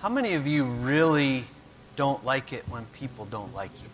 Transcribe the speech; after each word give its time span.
How 0.00 0.08
many 0.08 0.34
of 0.34 0.46
you 0.46 0.64
really 0.64 1.44
don't 1.96 2.24
like 2.24 2.52
it 2.52 2.68
when 2.68 2.84
people 2.86 3.24
don't 3.24 3.52
like 3.52 3.72
you? 3.82 3.88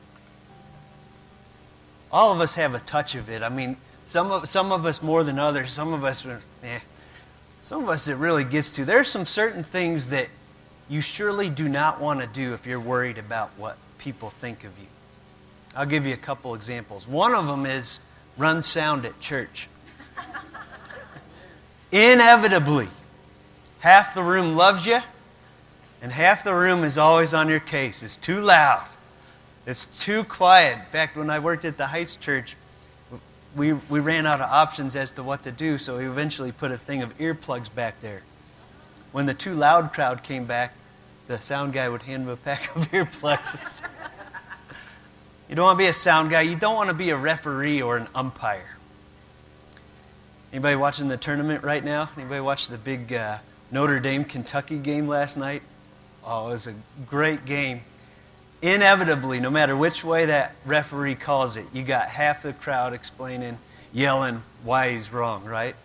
All 2.13 2.31
of 2.31 2.43
us 2.43 2.57
have 2.57 2.75
a 2.75 2.79
touch 2.79 3.15
of 3.15 3.31
it. 3.31 3.43
I 3.43 3.49
mean, 3.49 3.79
some 4.05 4.31
of, 4.31 4.47
some 4.47 4.71
of 4.71 4.85
us 4.85 5.03
more 5.03 5.25
than 5.25 5.39
others. 5.39 5.73
Some 5.73 5.95
of 5.95 6.05
us, 6.05 6.27
eh, 6.63 6.81
some 7.63 7.83
of 7.83 7.89
us 7.89 8.07
it 8.07 8.17
really 8.17 8.45
gets 8.45 8.75
to. 8.75 8.85
There's 8.85 9.09
some 9.09 9.25
certain 9.25 9.63
things 9.63 10.11
that 10.11 10.29
you 10.91 11.01
surely 11.01 11.49
do 11.49 11.71
not 11.71 12.03
want 12.03 12.21
to 12.21 12.27
do 12.27 12.53
if 12.53 12.67
you're 12.67 12.79
worried 12.79 13.17
about 13.17 13.51
what 13.57 13.79
people 13.97 14.29
think 14.29 14.65
of 14.65 14.79
you. 14.79 14.87
I'll 15.75 15.87
give 15.87 16.07
you 16.07 16.13
a 16.13 16.19
couple 16.19 16.55
examples. 16.55 17.09
One 17.09 17.35
of 17.35 17.47
them 17.47 17.65
is 17.65 18.01
run 18.37 18.61
sound 18.61 19.07
at 19.07 19.19
church. 19.21 19.69
Inevitably, 21.93 22.89
half 23.81 24.15
the 24.15 24.23
room 24.23 24.55
loves 24.55 24.85
you, 24.85 25.01
and 26.05 26.13
half 26.13 26.45
the 26.45 26.53
room 26.53 26.85
is 26.85 26.99
always 26.99 27.33
on 27.33 27.49
your 27.49 27.61
case. 27.61 28.03
It's 28.03 28.19
too 28.19 28.39
loud. 28.39 28.85
It's 29.65 29.87
too 29.87 30.23
quiet. 30.23 30.81
In 30.81 30.85
fact, 30.85 31.17
when 31.17 31.31
I 31.31 31.39
worked 31.39 31.65
at 31.65 31.79
the 31.79 31.87
Heights 31.87 32.17
Church, 32.17 32.57
we, 33.57 33.73
we 33.73 34.01
ran 34.01 34.27
out 34.27 34.43
of 34.43 34.51
options 34.51 34.97
as 34.97 35.13
to 35.13 35.23
what 35.23 35.45
to 35.45 35.51
do, 35.51 35.79
so 35.79 35.97
we 35.97 36.07
eventually 36.07 36.53
put 36.53 36.73
a 36.73 36.77
thing 36.77 37.01
of 37.01 37.17
earplugs 37.17 37.75
back 37.75 38.03
there. 38.03 38.23
When 39.13 39.25
the 39.25 39.33
too 39.33 39.55
loud 39.55 39.95
crowd 39.95 40.23
came 40.23 40.45
back, 40.45 40.75
the 41.27 41.39
sound 41.39 41.73
guy 41.73 41.89
would 41.89 42.03
hand 42.03 42.25
them 42.25 42.35
a 42.35 42.37
pack 42.37 42.77
of 42.77 42.83
earplugs. 42.93 43.81
you 45.49 45.57
don't 45.57 45.65
want 45.65 45.79
to 45.79 45.85
be 45.85 45.89
a 45.89 45.95
sound 45.95 46.29
guy. 46.29 46.43
You 46.43 46.57
don't 46.57 46.77
want 46.77 46.91
to 46.91 46.95
be 46.95 47.09
a 47.09 47.17
referee 47.17 47.81
or 47.81 47.97
an 47.97 48.09
umpire. 48.15 48.77
Anybody 50.53 50.77
watching 50.77 51.09
the 51.09 51.17
tournament 51.17 51.65
right 51.65 51.83
now? 51.83 52.11
Anybody 52.15 52.43
watch 52.43 52.69
the 52.69 52.77
big 52.77 53.11
uh, 53.11 53.39
Notre 53.71 54.01
Dame 54.01 54.27
Kentucky 54.27 54.77
game 54.77 55.09
last 55.09 55.39
night? 55.39 55.63
Oh, 56.25 56.49
it 56.49 56.53
was 56.53 56.67
a 56.67 56.75
great 57.07 57.45
game 57.45 57.83
inevitably, 58.65 59.41
no 59.41 59.51
matter 59.51 59.77
which 59.77 60.03
way 60.03 60.25
that 60.25 60.55
referee 60.65 61.17
calls 61.17 61.59
it, 61.59 61.67
you 61.75 61.83
got 61.83 62.09
half 62.09 62.43
the 62.43 62.53
crowd 62.55 62.95
explaining, 62.95 63.59
yelling 63.93 64.43
why 64.63 64.91
he's 64.93 65.13
wrong, 65.13 65.45
right? 65.45 65.77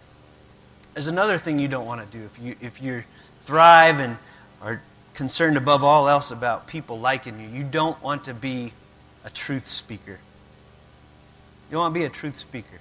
There's 0.94 1.08
another 1.08 1.38
thing 1.38 1.59
you 1.59 1.68
don't 1.68 1.86
want 1.86 2.09
to 2.09 2.18
do 2.18 2.23
if 2.23 2.40
you 2.40 2.56
if 2.62 2.81
you 2.81 3.04
thrive 3.44 4.00
and 4.00 4.18
are 4.62 4.81
concerned 5.14 5.58
above 5.58 5.84
all 5.84 6.08
else 6.08 6.31
about 6.31 6.68
people 6.68 7.00
liking 7.00 7.40
you. 7.40 7.48
You 7.50 7.64
don't 7.64 8.02
want 8.02 8.24
to 8.26 8.34
be 8.34 8.74
a 9.26 9.30
truth 9.30 9.68
speaker. 9.68 10.20
You 11.70 11.78
want 11.78 11.94
to 11.94 12.00
be 12.00 12.06
a 12.06 12.09
truth 12.09 12.38
speaker. 12.38 12.80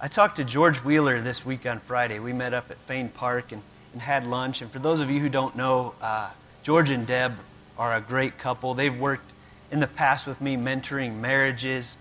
I 0.00 0.08
talked 0.08 0.36
to 0.36 0.44
George 0.44 0.78
Wheeler 0.84 1.20
this 1.20 1.46
week 1.46 1.64
on 1.66 1.78
Friday. 1.78 2.18
We 2.18 2.32
met 2.32 2.52
up 2.52 2.70
at 2.70 2.76
Fain 2.76 3.08
Park 3.08 3.52
and, 3.52 3.62
and 3.92 4.02
had 4.02 4.26
lunch. 4.26 4.60
And 4.60 4.70
for 4.70 4.78
those 4.78 5.00
of 5.00 5.10
you 5.10 5.20
who 5.20 5.28
don't 5.28 5.56
know, 5.56 5.94
uh, 6.00 6.30
George 6.62 6.90
and 6.90 7.04
Deb 7.04 7.38
are 7.76 7.94
a 7.96 8.00
great 8.00 8.38
couple. 8.38 8.74
They've 8.74 8.96
worked 8.96 9.32
in 9.72 9.80
the 9.80 9.88
past 9.88 10.28
with 10.28 10.40
me 10.40 10.56
mentoring 10.56 11.16
marriages. 11.16 11.96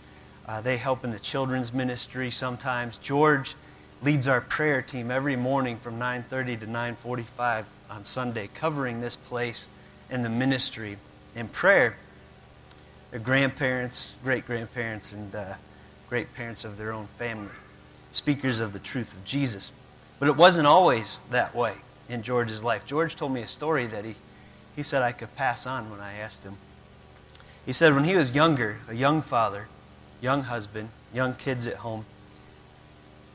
Uh, 0.48 0.62
they 0.62 0.78
help 0.78 1.04
in 1.04 1.10
the 1.10 1.20
children's 1.20 1.74
ministry 1.74 2.30
sometimes. 2.30 3.00
George 3.00 3.56
leads 4.04 4.28
our 4.28 4.40
prayer 4.40 4.84
team 4.84 5.10
every 5.10 5.36
morning 5.36 5.78
from 5.78 5.98
9:30 5.98 6.58
to 6.58 6.68
9:45 6.68 7.66
on 7.90 8.04
Sunday, 8.04 8.50
covering 8.54 9.02
this 9.02 9.16
place 9.16 9.68
and 10.12 10.24
the 10.24 10.30
ministry 10.30 10.98
in 11.36 11.48
prayer. 11.48 11.98
Their 13.10 13.20
grandparents, 13.20 14.16
great 14.24 14.46
grandparents, 14.46 15.12
and 15.12 15.34
uh, 15.34 15.56
great 16.08 16.36
parents 16.36 16.64
of 16.64 16.78
their 16.78 16.92
own 16.92 17.08
family, 17.18 17.52
speakers 18.12 18.60
of 18.60 18.74
the 18.74 18.80
truth 18.80 19.14
of 19.14 19.26
Jesus. 19.26 19.72
But 20.20 20.28
it 20.28 20.36
wasn't 20.36 20.68
always 20.68 21.22
that 21.32 21.56
way 21.56 21.78
in 22.08 22.22
George's 22.22 22.64
life. 22.64 22.86
George 22.86 23.16
told 23.16 23.32
me 23.32 23.42
a 23.42 23.48
story 23.48 23.88
that 23.88 24.06
he 24.06 24.16
he 24.76 24.84
said 24.84 25.02
I 25.02 25.12
could 25.12 25.36
pass 25.36 25.68
on 25.68 25.90
when 25.90 26.00
I 26.00 26.14
asked 26.14 26.44
him. 26.44 26.56
He 27.66 27.74
said 27.74 27.94
when 27.94 28.04
he 28.04 28.16
was 28.16 28.32
younger, 28.32 28.80
a 28.88 28.94
young 28.94 29.22
father, 29.22 29.68
young 30.22 30.44
husband, 30.44 30.90
young 31.14 31.36
kids 31.36 31.68
at 31.68 31.78
home, 31.78 32.06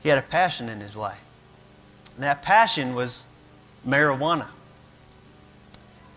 he 0.03 0.09
had 0.09 0.19
a 0.19 0.23
passion 0.23 0.69
in 0.69 0.81
his 0.81 0.97
life. 0.97 1.25
And 2.15 2.25
that 2.25 2.43
passion 2.43 2.95
was 2.95 3.27
marijuana. 3.87 4.49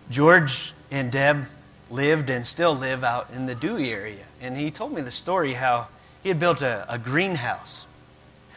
George 0.09 0.73
and 0.89 1.11
Deb 1.11 1.45
lived 1.91 2.29
and 2.29 2.45
still 2.45 2.75
live 2.75 3.03
out 3.03 3.29
in 3.31 3.45
the 3.45 3.55
Dewey 3.55 3.91
area. 3.91 4.25
And 4.41 4.57
he 4.57 4.71
told 4.71 4.93
me 4.93 5.01
the 5.01 5.11
story 5.11 5.53
how 5.53 5.87
he 6.23 6.29
had 6.29 6.39
built 6.39 6.61
a, 6.61 6.85
a 6.87 6.97
greenhouse. 6.97 7.87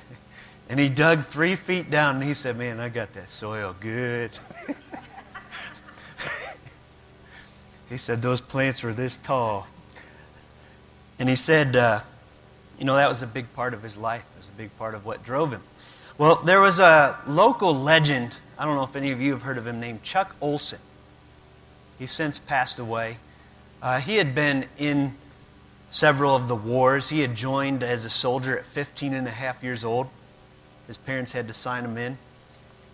and 0.69 0.79
he 0.79 0.89
dug 0.89 1.25
three 1.25 1.57
feet 1.57 1.91
down 1.91 2.17
and 2.17 2.25
he 2.25 2.35
said, 2.35 2.57
Man, 2.57 2.81
I 2.81 2.89
got 2.89 3.13
that 3.15 3.31
soil 3.31 3.75
good. 3.79 4.39
He 7.93 7.99
said, 7.99 8.23
Those 8.23 8.41
plants 8.41 8.83
were 8.83 8.95
this 8.95 9.19
tall. 9.19 9.67
And 11.19 11.29
he 11.29 11.37
said, 11.37 11.77
uh, 11.77 12.01
You 12.79 12.87
know, 12.87 12.97
that 12.97 13.09
was 13.09 13.21
a 13.21 13.27
big 13.27 13.53
part 13.53 13.75
of 13.75 13.83
his 13.83 13.99
life, 13.99 14.25
it 14.35 14.39
was 14.39 14.49
a 14.49 14.53
big 14.53 14.77
part 14.79 14.95
of 14.95 15.05
what 15.05 15.23
drove 15.23 15.53
him. 15.53 15.61
Well, 16.17 16.37
there 16.37 16.61
was 16.61 16.79
a 16.79 17.19
local 17.27 17.75
legend, 17.75 18.37
I 18.59 18.65
don't 18.65 18.77
know 18.77 18.83
if 18.83 18.97
any 18.97 19.13
of 19.13 19.21
you 19.21 19.33
have 19.33 19.43
heard 19.43 19.59
of 19.59 19.67
him, 19.67 19.79
named 19.79 20.03
Chuck 20.03 20.35
Olson. 20.41 20.79
He's 21.99 22.11
since 22.11 22.39
passed 22.39 22.79
away. 22.79 23.19
Uh, 23.83 24.01
he 24.01 24.17
had 24.17 24.35
been 24.35 24.67
in 24.79 25.15
several 25.91 26.35
of 26.35 26.49
the 26.49 26.57
wars. 26.57 27.11
He 27.11 27.21
had 27.21 27.35
joined 27.35 27.83
as 27.83 28.07
a 28.07 28.11
soldier 28.11 28.59
at 28.59 28.65
15 28.65 29.13
and 29.13 29.27
a 29.27 29.31
half 29.31 29.63
years 29.63 29.85
old. 29.85 30.09
His 30.87 30.97
parents 30.97 31.33
had 31.33 31.47
to 31.49 31.55
sign 31.55 31.85
him 31.85 31.99
in. 31.99 32.17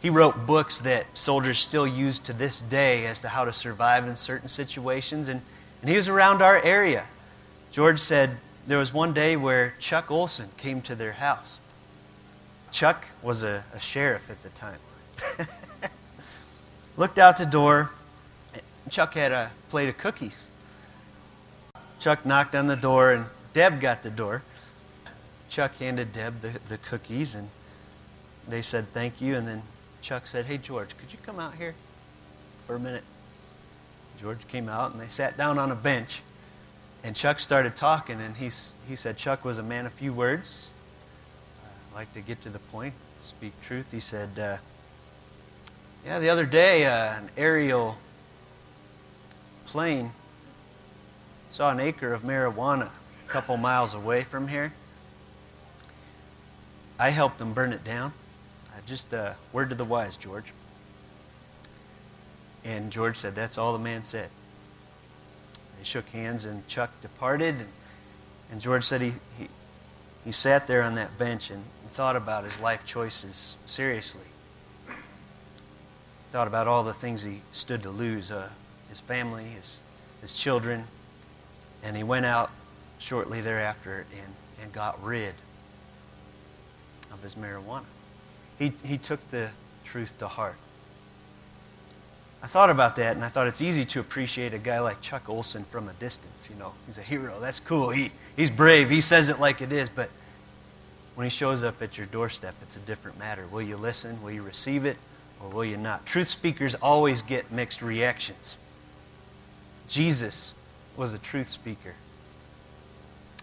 He 0.01 0.11
wrote 0.11 0.47
books 0.47 0.81
that 0.83 1.07
soldiers 1.15 1.59
still 1.59 1.87
use 1.87 2.19
to 2.21 2.33
this 2.33 2.63
day 2.63 3.07
as 3.07 3.21
to 3.23 3.29
how 3.29 3.45
to 3.45 3.53
survive 3.53 4.07
in 4.07 4.15
certain 4.15 4.49
situations, 4.49 5.29
and, 5.29 5.43
and 5.81 5.91
he 5.91 5.97
was 5.97 6.09
around 6.09 6.41
our 6.41 6.63
area. 6.63 7.07
George 7.73 7.99
said 7.99 8.39
there 8.67 8.79
was 8.79 8.93
one 8.93 9.13
day 9.13 9.37
where 9.37 9.75
Chuck 9.81 10.11
Olson 10.11 10.51
came 10.57 10.83
to 10.83 10.95
their 10.95 11.13
house. 11.13 11.59
Chuck 12.71 13.07
was 13.23 13.43
a, 13.43 13.65
a 13.75 13.81
sheriff 13.81 14.31
at 14.31 14.43
the 14.43 14.51
time. 14.51 14.79
Looked 16.97 17.19
out 17.19 17.39
the 17.39 17.47
door. 17.47 17.91
Chuck 18.91 19.15
had 19.15 19.33
a 19.33 19.51
plate 19.69 19.89
of 19.89 19.99
cookies. 19.99 20.51
Chuck 21.99 22.25
knocked 22.25 22.55
on 22.55 22.67
the 22.67 22.77
door, 22.77 23.13
and 23.13 23.27
Deb 23.53 23.81
got 23.81 24.03
the 24.03 24.11
door. 24.11 24.43
Chuck 25.49 25.77
handed 25.77 26.13
Deb 26.13 26.41
the, 26.41 26.53
the 26.69 26.79
cookies, 26.79 27.35
and 27.35 27.49
they 28.47 28.63
said 28.63 28.87
thank 28.87 29.21
you, 29.21 29.35
and 29.35 29.49
then 29.49 29.63
Chuck 30.03 30.27
said, 30.27 30.47
Hey, 30.47 30.59
George, 30.59 30.97
could 30.97 31.13
you 31.13 31.19
come 31.23 31.39
out 31.39 31.55
here 31.55 31.75
for 32.67 32.77
a 32.77 32.81
minute? 32.81 33.05
George 34.21 34.47
came 34.49 34.69
out 34.69 34.93
and 34.93 35.01
they 35.01 35.09
sat 35.09 35.37
down 35.37 35.59
on 35.59 35.71
a 35.71 35.75
bench. 35.75 36.23
And 37.05 37.15
Chuck 37.15 37.39
started 37.39 37.77
talking, 37.77 38.21
and 38.21 38.37
he, 38.37 38.51
he 38.89 38.97
said 38.97 39.17
Chuck 39.17 39.45
was 39.45 39.59
a 39.59 39.63
man 39.63 39.87
of 39.87 39.93
few 39.93 40.13
words. 40.13 40.75
I 41.93 41.95
like 41.95 42.13
to 42.15 42.21
get 42.21 42.43
to 42.43 42.51
the 42.51 42.59
point, 42.59 42.95
speak 43.17 43.53
truth. 43.63 43.87
He 43.93 44.01
said, 44.01 44.39
uh, 44.39 44.57
Yeah, 46.05 46.19
the 46.19 46.29
other 46.29 46.45
day, 46.45 46.87
uh, 46.87 47.19
an 47.19 47.31
aerial 47.37 47.99
plane 49.67 50.11
saw 51.51 51.71
an 51.71 51.79
acre 51.79 52.13
of 52.13 52.23
marijuana 52.23 52.89
a 52.89 53.31
couple 53.31 53.57
miles 53.57 53.95
away 53.95 54.25
from 54.25 54.49
here. 54.49 54.73
I 56.99 57.11
helped 57.11 57.39
them 57.39 57.53
burn 57.53 57.73
it 57.73 57.85
down 57.85 58.13
just 58.89 59.13
a 59.13 59.37
word 59.53 59.71
to 59.71 59.77
the 59.77 59.85
wise, 59.85 60.17
George. 60.17 60.53
And 62.65 62.91
George 62.91 63.17
said, 63.17 63.35
That's 63.35 63.59
all 63.59 63.73
the 63.73 63.79
man 63.79 64.03
said. 64.03 64.31
They 65.79 65.85
shook 65.85 66.09
hands, 66.09 66.45
and 66.45 66.67
Chuck 66.67 66.91
departed. 67.01 67.57
And, 67.57 67.69
and 68.51 68.61
George 68.61 68.85
said 68.85 69.01
he, 69.01 69.13
he, 69.39 69.49
he 70.25 70.33
sat 70.33 70.67
there 70.67 70.83
on 70.83 70.95
that 70.97 71.19
bench 71.19 71.51
and 71.51 71.65
thought 71.89 72.17
about 72.17 72.45
his 72.45 72.61
life 72.61 72.85
choices 72.85 73.57
seriously. 73.67 74.27
Thought 76.33 76.49
about 76.49 76.67
all 76.67 76.85
the 76.85 76.93
things 76.93 77.23
he 77.23 77.41
stood 77.53 77.83
to 77.85 77.91
lose 77.91 78.31
uh, 78.31 78.51
his 78.89 79.01
family, 79.01 79.45
his, 79.45 79.81
his 80.21 80.35
children. 80.35 80.85
And 81.83 81.97
he 81.97 82.03
went 82.03 82.27
out 82.27 82.51
shortly 82.99 83.41
thereafter 83.41 84.05
and, 84.13 84.35
and 84.63 84.73
got 84.73 85.03
rid 85.03 85.35
of 87.11 87.23
his 87.23 87.35
marijuana. 87.35 87.85
He, 88.59 88.73
he 88.85 88.99
took 88.99 89.27
the 89.31 89.51
truth 89.85 90.19
to 90.19 90.29
heart. 90.29 90.57
I 92.43 92.47
thought 92.47 92.71
about 92.71 92.97
that, 92.97 93.17
and 93.17 93.25
I 93.25 93.29
thought 93.29 93.49
it's 93.49 93.61
easy 93.61 93.85
to 93.87 94.01
appreciate 94.01 94.55
a 94.55 94.59
guy 94.59 94.79
like 94.79 95.01
Chuck 95.01 95.29
Olson 95.29 95.65
from 95.65 95.89
a 95.89 95.93
distance. 95.95 96.49
You 96.49 96.57
know, 96.57 96.73
he's 96.87 96.99
a 96.99 97.03
hero. 97.03 97.41
That's 97.41 97.59
cool. 97.59 97.91
He, 97.91 98.13
he's 98.37 98.51
brave. 98.51 98.91
He 98.91 99.01
says 99.01 99.29
it 99.29 99.41
like 99.41 99.61
it 99.61 99.73
is. 99.73 99.89
But 99.89 100.11
when 101.17 101.25
he 101.25 101.31
shows 101.31 101.65
up 101.65 101.83
at 101.83 101.99
your 101.99 102.07
doorstep, 102.07 102.55
it's 102.63 102.77
a 102.77 102.81
different 102.81 103.19
matter. 103.19 103.47
Will 103.49 103.63
you 103.63 103.77
listen? 103.77 104.23
Will 104.23 104.31
you 104.31 104.43
receive 104.43 104.85
it? 104.85 104.99
Or 105.41 105.49
will 105.49 105.65
you 105.65 105.77
not? 105.77 106.07
Truth 106.07 106.29
speakers 106.29 106.75
always 106.77 107.23
get 107.23 107.51
mixed 107.51 107.83
reactions. 107.83 108.57
Jesus 109.89 110.55
was 110.97 111.15
a 111.15 111.19
truth 111.19 111.49
speaker. 111.49 111.95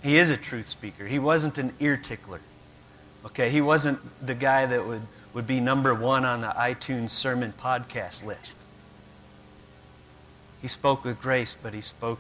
He 0.02 0.18
is 0.18 0.30
a 0.30 0.38
truth 0.38 0.70
speaker. 0.70 1.08
He 1.08 1.20
wasn't 1.20 1.58
an 1.58 1.74
ear 1.80 1.98
tickler. 1.98 2.42
Okay, 3.26 3.50
he 3.50 3.60
wasn't 3.60 4.00
the 4.26 4.36
guy 4.36 4.66
that 4.66 4.86
would, 4.86 5.02
would 5.34 5.48
be 5.48 5.60
number 5.60 5.94
one 5.96 6.26
on 6.26 6.42
the 6.42 6.50
iTunes 6.50 7.10
sermon 7.10 7.54
podcast 7.60 8.24
list. 8.24 8.58
He 10.62 10.68
spoke 10.68 11.04
with 11.04 11.20
grace, 11.22 11.56
but 11.62 11.74
he 11.74 11.82
spoke 11.82 12.20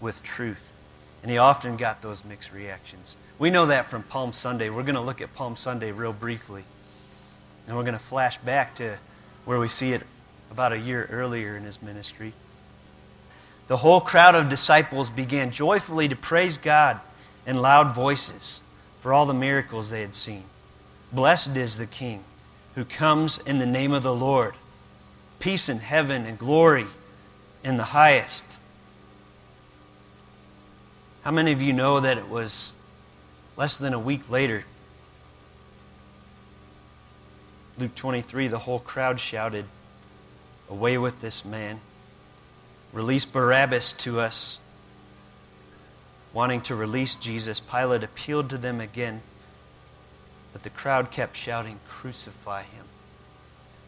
with 0.00 0.22
truth. 0.22 0.74
And 1.22 1.30
he 1.30 1.38
often 1.38 1.76
got 1.76 2.02
those 2.02 2.24
mixed 2.24 2.52
reactions. 2.52 3.16
We 3.38 3.50
know 3.50 3.66
that 3.66 3.86
from 3.86 4.02
Palm 4.02 4.32
Sunday. 4.32 4.70
We're 4.70 4.82
going 4.82 4.94
to 4.94 5.00
look 5.00 5.20
at 5.20 5.34
Palm 5.34 5.54
Sunday 5.54 5.92
real 5.92 6.12
briefly. 6.12 6.64
And 7.66 7.76
we're 7.76 7.84
going 7.84 7.94
to 7.94 8.02
flash 8.02 8.38
back 8.38 8.74
to 8.76 8.96
where 9.44 9.60
we 9.60 9.68
see 9.68 9.92
it 9.92 10.02
about 10.50 10.72
a 10.72 10.78
year 10.78 11.06
earlier 11.10 11.56
in 11.56 11.62
his 11.62 11.80
ministry. 11.80 12.32
The 13.68 13.78
whole 13.78 14.00
crowd 14.00 14.34
of 14.34 14.48
disciples 14.48 15.10
began 15.10 15.52
joyfully 15.52 16.08
to 16.08 16.16
praise 16.16 16.58
God 16.58 17.00
in 17.46 17.62
loud 17.62 17.94
voices 17.94 18.60
for 19.00 19.12
all 19.12 19.26
the 19.26 19.34
miracles 19.34 19.90
they 19.90 20.02
had 20.02 20.14
seen. 20.14 20.44
Blessed 21.12 21.56
is 21.56 21.78
the 21.78 21.86
King 21.86 22.22
who 22.74 22.84
comes 22.84 23.38
in 23.38 23.58
the 23.58 23.66
name 23.66 23.92
of 23.92 24.02
the 24.02 24.14
Lord. 24.14 24.54
Peace 25.40 25.68
in 25.68 25.78
heaven 25.78 26.24
and 26.24 26.38
glory 26.38 26.86
in 27.64 27.76
the 27.76 27.84
highest. 27.84 28.58
How 31.22 31.30
many 31.30 31.52
of 31.52 31.60
you 31.60 31.72
know 31.72 32.00
that 32.00 32.16
it 32.16 32.28
was 32.28 32.74
less 33.56 33.78
than 33.78 33.92
a 33.92 33.98
week 33.98 34.30
later? 34.30 34.64
Luke 37.78 37.94
23, 37.94 38.48
the 38.48 38.58
whole 38.58 38.78
crowd 38.78 39.18
shouted, 39.18 39.64
Away 40.68 40.98
with 40.98 41.20
this 41.20 41.44
man. 41.44 41.80
Release 42.92 43.24
Barabbas 43.24 43.92
to 43.94 44.20
us. 44.20 44.58
Wanting 46.32 46.60
to 46.62 46.74
release 46.74 47.16
Jesus, 47.16 47.58
Pilate 47.60 48.04
appealed 48.04 48.50
to 48.50 48.58
them 48.58 48.80
again, 48.80 49.22
but 50.52 50.62
the 50.62 50.70
crowd 50.70 51.10
kept 51.10 51.36
shouting, 51.36 51.80
Crucify 51.88 52.62
him. 52.62 52.84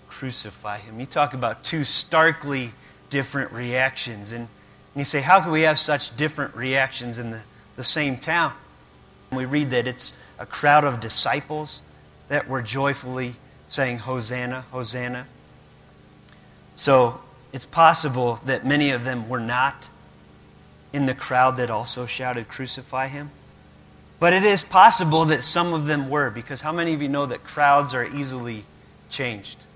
Crucify 0.08 0.78
him. 0.78 0.98
You 0.98 1.06
talk 1.06 1.34
about 1.34 1.62
two 1.62 1.84
starkly 1.84 2.72
different 3.10 3.52
reactions. 3.52 4.32
And 4.32 4.48
and 4.94 5.00
you 5.00 5.04
say, 5.04 5.22
how 5.22 5.40
can 5.40 5.52
we 5.52 5.62
have 5.62 5.78
such 5.78 6.14
different 6.16 6.54
reactions 6.54 7.18
in 7.18 7.30
the, 7.30 7.40
the 7.76 7.84
same 7.84 8.18
town? 8.18 8.52
And 9.30 9.38
we 9.38 9.46
read 9.46 9.70
that 9.70 9.86
it's 9.86 10.12
a 10.38 10.44
crowd 10.44 10.84
of 10.84 11.00
disciples 11.00 11.80
that 12.28 12.46
were 12.46 12.60
joyfully 12.60 13.36
saying, 13.68 14.00
Hosanna, 14.00 14.66
Hosanna. 14.70 15.26
So 16.74 17.20
it's 17.54 17.64
possible 17.64 18.38
that 18.44 18.66
many 18.66 18.90
of 18.90 19.04
them 19.04 19.30
were 19.30 19.40
not 19.40 19.88
in 20.92 21.06
the 21.06 21.14
crowd 21.14 21.56
that 21.56 21.70
also 21.70 22.06
shouted, 22.06 22.48
Crucify 22.48 23.08
him. 23.08 23.30
But 24.20 24.32
it 24.32 24.44
is 24.44 24.62
possible 24.62 25.24
that 25.24 25.42
some 25.42 25.72
of 25.72 25.86
them 25.86 26.08
were, 26.08 26.30
because 26.30 26.60
how 26.60 26.72
many 26.72 26.92
of 26.92 27.02
you 27.02 27.08
know 27.08 27.26
that 27.26 27.42
crowds 27.42 27.94
are 27.94 28.04
easily 28.04 28.64
changed? 29.10 29.66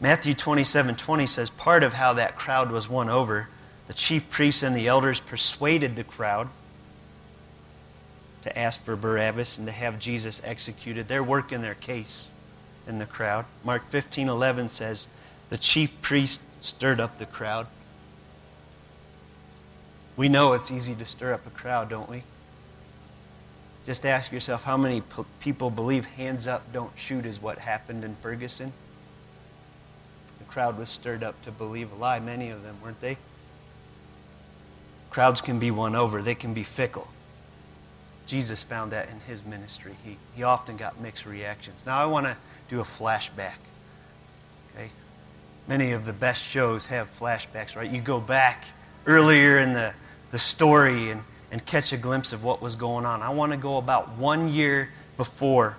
Matthew 0.00 0.34
27 0.34 0.96
20 0.96 1.26
says, 1.26 1.50
Part 1.50 1.82
of 1.82 1.94
how 1.94 2.12
that 2.14 2.36
crowd 2.36 2.70
was 2.70 2.88
won 2.88 3.08
over, 3.08 3.48
the 3.86 3.94
chief 3.94 4.28
priests 4.30 4.62
and 4.62 4.76
the 4.76 4.88
elders 4.88 5.20
persuaded 5.20 5.96
the 5.96 6.04
crowd 6.04 6.48
to 8.42 8.58
ask 8.58 8.82
for 8.82 8.94
Barabbas 8.94 9.58
and 9.58 9.66
to 9.66 9.72
have 9.72 9.98
Jesus 9.98 10.40
executed. 10.44 11.08
They're 11.08 11.24
working 11.24 11.62
their 11.62 11.74
case 11.74 12.30
in 12.86 12.98
the 12.98 13.06
crowd. 13.06 13.44
Mark 13.64 13.86
15 13.86 14.28
11 14.28 14.68
says, 14.68 15.08
The 15.50 15.58
chief 15.58 16.00
priest 16.00 16.42
stirred 16.64 17.00
up 17.00 17.18
the 17.18 17.26
crowd. 17.26 17.66
We 20.16 20.28
know 20.28 20.54
it's 20.54 20.70
easy 20.70 20.94
to 20.94 21.04
stir 21.04 21.34
up 21.34 21.46
a 21.46 21.50
crowd, 21.50 21.90
don't 21.90 22.08
we? 22.08 22.22
Just 23.84 24.04
ask 24.04 24.32
yourself 24.32 24.64
how 24.64 24.76
many 24.76 25.02
people 25.38 25.70
believe 25.70 26.06
hands 26.06 26.46
up, 26.46 26.72
don't 26.72 26.96
shoot 26.98 27.24
is 27.24 27.40
what 27.40 27.58
happened 27.58 28.02
in 28.02 28.16
Ferguson 28.16 28.72
The 30.40 30.44
crowd 30.46 30.76
was 30.76 30.88
stirred 30.88 31.22
up 31.22 31.40
to 31.42 31.52
believe 31.52 31.92
a 31.92 31.94
lie. 31.94 32.18
Many 32.18 32.50
of 32.50 32.64
them, 32.64 32.76
weren't 32.82 33.00
they? 33.00 33.16
Crowds 35.10 35.40
can 35.40 35.58
be 35.58 35.70
won 35.70 35.94
over, 35.94 36.20
they 36.20 36.34
can 36.34 36.52
be 36.52 36.64
fickle. 36.64 37.08
Jesus 38.26 38.64
found 38.64 38.90
that 38.90 39.08
in 39.08 39.20
his 39.20 39.44
ministry. 39.44 39.94
He, 40.04 40.16
he 40.34 40.42
often 40.42 40.76
got 40.76 41.00
mixed 41.00 41.24
reactions. 41.24 41.86
Now, 41.86 42.02
I 42.02 42.06
want 42.06 42.26
to 42.26 42.36
do 42.68 42.80
a 42.80 42.84
flashback. 42.84 43.54
Okay? 44.74 44.90
Many 45.68 45.92
of 45.92 46.06
the 46.06 46.12
best 46.12 46.42
shows 46.42 46.86
have 46.86 47.08
flashbacks, 47.16 47.76
right? 47.76 47.88
You 47.88 48.00
go 48.00 48.20
back 48.20 48.64
earlier 49.06 49.60
in 49.60 49.74
the, 49.74 49.94
the 50.30 50.38
story 50.38 51.10
and, 51.10 51.22
and 51.50 51.64
catch 51.64 51.92
a 51.92 51.96
glimpse 51.96 52.32
of 52.32 52.44
what 52.44 52.60
was 52.60 52.76
going 52.76 53.04
on. 53.04 53.22
I 53.22 53.30
want 53.30 53.52
to 53.52 53.58
go 53.58 53.76
about 53.76 54.16
one 54.16 54.48
year 54.48 54.90
before 55.16 55.76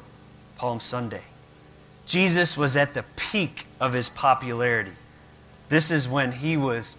Palm 0.57 0.79
Sunday. 0.79 1.23
Jesus 2.05 2.55
was 2.57 2.77
at 2.77 2.93
the 2.93 3.03
peak 3.15 3.65
of 3.79 3.93
his 3.93 4.09
popularity. 4.09 4.93
This 5.69 5.91
is 5.91 6.07
when 6.07 6.31
he 6.31 6.55
was 6.55 6.95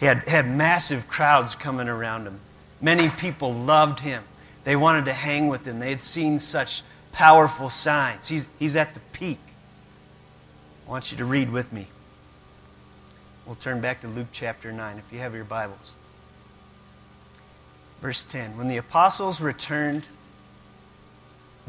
he 0.00 0.06
had, 0.06 0.26
had 0.26 0.48
massive 0.48 1.06
crowds 1.08 1.54
coming 1.54 1.86
around 1.86 2.26
him. 2.26 2.40
Many 2.80 3.10
people 3.10 3.52
loved 3.52 4.00
him. 4.00 4.24
They 4.64 4.74
wanted 4.74 5.04
to 5.04 5.12
hang 5.12 5.48
with 5.48 5.66
him. 5.66 5.78
They 5.78 5.90
had 5.90 6.00
seen 6.00 6.38
such 6.38 6.82
powerful 7.12 7.68
signs. 7.68 8.28
He's, 8.28 8.48
he's 8.58 8.76
at 8.76 8.94
the 8.94 9.00
peak. 9.12 9.40
I 10.86 10.90
want 10.90 11.12
you 11.12 11.18
to 11.18 11.26
read 11.26 11.50
with 11.50 11.70
me. 11.70 11.86
We'll 13.44 13.56
turn 13.56 13.82
back 13.82 14.00
to 14.00 14.08
Luke 14.08 14.28
chapter 14.32 14.72
9 14.72 14.96
if 14.96 15.12
you 15.12 15.18
have 15.18 15.34
your 15.34 15.44
Bibles. 15.44 15.94
Verse 18.00 18.22
10 18.22 18.56
When 18.56 18.68
the 18.68 18.76
apostles 18.76 19.40
returned 19.40 20.04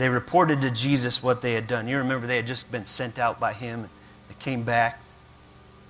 they 0.02 0.10
reported 0.10 0.62
to 0.62 0.72
Jesus 0.72 1.22
what 1.22 1.42
they 1.42 1.54
had 1.54 1.68
done. 1.68 1.88
You 1.88 2.00
remember 2.00 2.26
they 2.26 2.38
had 2.38 2.48
just 2.48 2.72
been 2.72 2.86
sent 2.86 3.20
out 3.20 3.40
by 3.40 3.54
him. 3.54 3.88
They 4.30 4.34
came 4.40 4.64
back. 4.64 5.00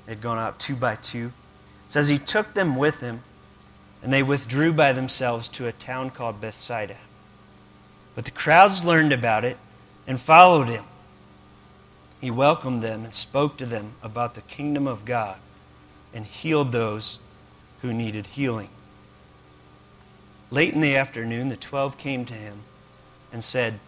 They 0.06 0.12
had 0.12 0.22
gone 0.22 0.38
out 0.38 0.60
two 0.60 0.76
by 0.76 0.96
two. 0.96 1.28
It 1.86 1.92
says 1.92 2.10
he 2.10 2.20
took 2.20 2.54
them 2.54 2.76
with 2.76 3.00
him, 3.00 3.22
and 4.04 4.12
they 4.12 4.22
withdrew 4.22 4.74
by 4.74 4.92
themselves 4.92 5.48
to 5.50 5.66
a 5.66 5.72
town 5.72 6.10
called 6.10 6.42
Bethsaida. 6.42 6.98
But 8.14 8.26
the 8.26 8.32
crowds 8.32 8.84
learned 8.84 9.14
about 9.14 9.46
it 9.46 9.58
and 10.06 10.20
followed 10.20 10.68
him. 10.68 10.84
He 12.20 12.30
welcomed 12.30 12.82
them 12.82 13.06
and 13.06 13.14
spoke 13.14 13.56
to 13.58 13.66
them 13.66 13.94
about 14.04 14.36
the 14.36 14.42
kingdom 14.42 14.88
of 14.88 15.06
God 15.06 15.38
and 16.14 16.26
healed 16.26 16.74
those 16.74 17.20
who 17.82 17.94
needed 17.94 18.28
healing. 18.28 18.70
Late 20.52 20.74
in 20.74 20.82
the 20.82 20.98
afternoon, 20.98 21.48
the 21.48 21.56
twelve 21.56 21.98
came 21.98 22.26
to 22.26 22.34
him 22.34 22.60
and 23.32 23.42
said, 23.42 23.80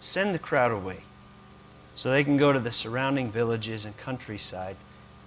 send 0.00 0.34
the 0.34 0.38
crowd 0.38 0.72
away 0.72 1.00
so 1.94 2.10
they 2.10 2.24
can 2.24 2.36
go 2.36 2.52
to 2.52 2.58
the 2.58 2.72
surrounding 2.72 3.30
villages 3.30 3.84
and 3.84 3.96
countryside 3.96 4.76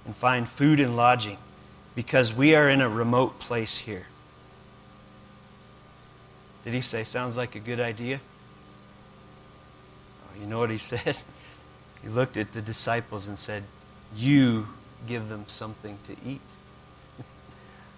and 0.05 0.15
find 0.15 0.47
food 0.47 0.79
and 0.79 0.97
lodging 0.97 1.37
because 1.95 2.33
we 2.33 2.55
are 2.55 2.69
in 2.69 2.81
a 2.81 2.89
remote 2.89 3.39
place 3.39 3.77
here. 3.77 4.07
Did 6.63 6.73
he 6.73 6.81
say, 6.81 7.03
sounds 7.03 7.37
like 7.37 7.55
a 7.55 7.59
good 7.59 7.79
idea? 7.79 8.19
Oh, 10.23 10.41
you 10.41 10.47
know 10.47 10.59
what 10.59 10.69
he 10.69 10.77
said? 10.79 11.17
He 12.01 12.09
looked 12.09 12.35
at 12.35 12.51
the 12.51 12.61
disciples 12.61 13.27
and 13.27 13.37
said, 13.37 13.63
You 14.15 14.67
give 15.07 15.29
them 15.29 15.45
something 15.47 15.97
to 16.05 16.15
eat. 16.25 16.41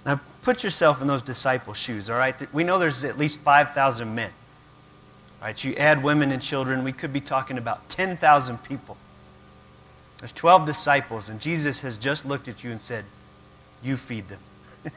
Now, 0.06 0.20
put 0.42 0.64
yourself 0.64 1.02
in 1.02 1.08
those 1.08 1.22
disciples' 1.22 1.78
shoes, 1.78 2.10
all 2.10 2.18
right? 2.18 2.54
We 2.54 2.64
know 2.64 2.80
there's 2.80 3.04
at 3.04 3.18
least 3.18 3.42
5,000 3.42 4.14
men. 4.16 4.32
Right, 5.42 5.64
you 5.64 5.74
add 5.76 6.04
women 6.04 6.32
and 6.32 6.42
children, 6.42 6.84
we 6.84 6.92
could 6.92 7.14
be 7.14 7.22
talking 7.22 7.58
about 7.58 7.88
10,000 7.88 8.58
people. 8.64 8.98
There's 10.18 10.34
12 10.34 10.66
disciples, 10.66 11.30
and 11.30 11.40
Jesus 11.40 11.80
has 11.80 11.98
just 11.98 12.26
looked 12.26 12.50
at 12.50 12.62
you 12.62 12.72
and 12.72 12.82
said, 12.82 13.06
You 13.82 13.96
feed 13.96 14.28
them. 14.28 14.40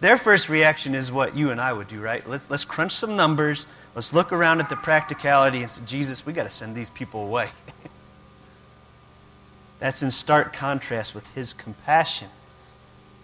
Their 0.00 0.16
first 0.16 0.48
reaction 0.48 0.94
is 0.94 1.12
what 1.12 1.36
you 1.36 1.50
and 1.50 1.60
I 1.60 1.74
would 1.74 1.88
do, 1.88 2.00
right? 2.00 2.26
Let's, 2.26 2.48
let's 2.48 2.64
crunch 2.64 2.92
some 2.92 3.16
numbers. 3.16 3.66
Let's 3.94 4.14
look 4.14 4.32
around 4.32 4.60
at 4.60 4.70
the 4.70 4.76
practicality 4.76 5.60
and 5.60 5.70
say, 5.70 5.82
Jesus, 5.84 6.24
we 6.24 6.32
got 6.32 6.44
to 6.44 6.50
send 6.50 6.74
these 6.74 6.88
people 6.88 7.22
away. 7.22 7.50
That's 9.78 10.02
in 10.02 10.10
stark 10.10 10.54
contrast 10.54 11.14
with 11.14 11.26
his 11.34 11.52
compassion. 11.52 12.28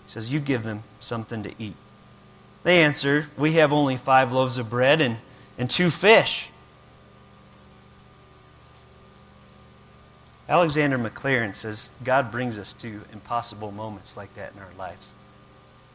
He 0.06 0.10
says, 0.10 0.32
You 0.32 0.40
give 0.40 0.62
them 0.62 0.84
something 0.98 1.42
to 1.42 1.52
eat. 1.58 1.76
They 2.62 2.82
answer, 2.82 3.28
We 3.36 3.52
have 3.52 3.72
only 3.72 3.96
five 3.96 4.32
loaves 4.32 4.56
of 4.56 4.70
bread 4.70 5.00
and 5.00 5.18
and 5.58 5.70
two 5.70 5.90
fish. 5.90 6.50
Alexander 10.48 10.98
Maclaren 10.98 11.56
says 11.56 11.90
God 12.04 12.30
brings 12.30 12.56
us 12.56 12.72
to 12.74 13.00
impossible 13.12 13.72
moments 13.72 14.16
like 14.16 14.32
that 14.34 14.52
in 14.54 14.60
our 14.60 14.72
lives, 14.78 15.12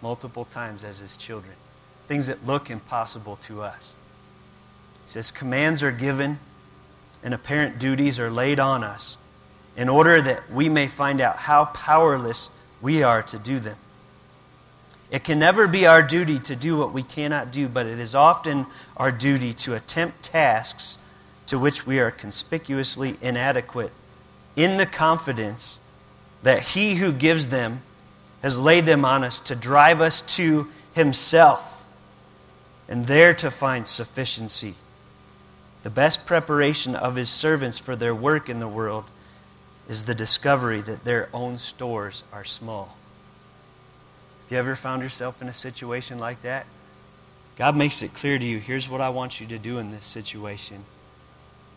multiple 0.01 0.45
times 0.45 0.83
as 0.83 0.99
his 0.99 1.15
children, 1.15 1.53
things 2.07 2.27
that 2.27 2.45
look 2.45 2.69
impossible 2.69 3.37
to 3.37 3.61
us. 3.61 3.93
He 5.05 5.11
says 5.11 5.31
commands 5.31 5.81
are 5.83 5.91
given 5.91 6.39
and 7.23 7.33
apparent 7.33 7.79
duties 7.79 8.19
are 8.19 8.31
laid 8.31 8.59
on 8.59 8.83
us 8.83 9.15
in 9.77 9.87
order 9.87 10.21
that 10.21 10.51
we 10.51 10.67
may 10.67 10.87
find 10.87 11.21
out 11.21 11.37
how 11.37 11.65
powerless 11.65 12.49
we 12.81 13.03
are 13.03 13.21
to 13.23 13.39
do 13.39 13.59
them. 13.59 13.77
It 15.11 15.25
can 15.25 15.39
never 15.39 15.67
be 15.67 15.85
our 15.85 16.01
duty 16.01 16.39
to 16.39 16.55
do 16.55 16.77
what 16.77 16.93
we 16.93 17.03
cannot 17.03 17.51
do, 17.51 17.67
but 17.67 17.85
it 17.85 17.99
is 17.99 18.15
often 18.15 18.65
our 18.95 19.11
duty 19.11 19.53
to 19.55 19.75
attempt 19.75 20.23
tasks 20.23 20.97
to 21.47 21.59
which 21.59 21.85
we 21.85 21.99
are 21.99 22.11
conspicuously 22.11 23.17
inadequate 23.21 23.91
in 24.55 24.77
the 24.77 24.85
confidence 24.85 25.81
that 26.43 26.63
He 26.63 26.95
who 26.95 27.11
gives 27.11 27.49
them 27.49 27.81
has 28.41 28.57
laid 28.57 28.85
them 28.85 29.03
on 29.03 29.25
us 29.25 29.41
to 29.41 29.55
drive 29.55 29.99
us 29.99 30.21
to 30.37 30.69
Himself 30.93 31.85
and 32.87 33.05
there 33.05 33.33
to 33.33 33.51
find 33.51 33.85
sufficiency. 33.85 34.75
The 35.83 35.89
best 35.89 36.25
preparation 36.25 36.95
of 36.95 37.15
His 37.15 37.29
servants 37.29 37.77
for 37.77 37.97
their 37.97 38.15
work 38.15 38.47
in 38.47 38.59
the 38.59 38.67
world 38.67 39.05
is 39.89 40.05
the 40.05 40.15
discovery 40.15 40.79
that 40.79 41.03
their 41.03 41.27
own 41.33 41.57
stores 41.57 42.23
are 42.31 42.45
small. 42.45 42.95
You 44.51 44.57
ever 44.57 44.75
found 44.75 45.01
yourself 45.01 45.41
in 45.41 45.47
a 45.47 45.53
situation 45.53 46.19
like 46.19 46.41
that? 46.41 46.65
God 47.57 47.77
makes 47.77 48.03
it 48.03 48.13
clear 48.13 48.37
to 48.37 48.45
you 48.45 48.59
here's 48.59 48.89
what 48.89 48.99
I 48.99 49.07
want 49.07 49.39
you 49.39 49.47
to 49.47 49.57
do 49.57 49.79
in 49.79 49.91
this 49.91 50.03
situation. 50.03 50.83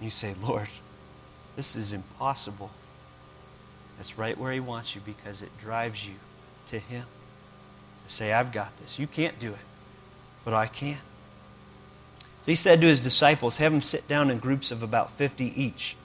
You 0.00 0.10
say, 0.10 0.34
Lord, 0.42 0.68
this 1.54 1.76
is 1.76 1.92
impossible. 1.92 2.72
That's 3.96 4.18
right 4.18 4.36
where 4.36 4.52
He 4.52 4.58
wants 4.58 4.96
you 4.96 5.00
because 5.06 5.40
it 5.40 5.56
drives 5.56 6.04
you 6.04 6.14
to 6.66 6.80
Him. 6.80 7.04
To 8.08 8.12
say, 8.12 8.32
I've 8.32 8.50
got 8.50 8.76
this. 8.78 8.98
You 8.98 9.06
can't 9.06 9.38
do 9.38 9.50
it, 9.50 9.66
but 10.44 10.52
I 10.52 10.66
can. 10.66 10.98
So 12.18 12.46
he 12.46 12.56
said 12.56 12.80
to 12.80 12.88
his 12.88 13.00
disciples, 13.00 13.58
Have 13.58 13.70
them 13.70 13.82
sit 13.82 14.08
down 14.08 14.30
in 14.30 14.38
groups 14.38 14.72
of 14.72 14.82
about 14.82 15.12
50 15.12 15.58
each. 15.58 15.96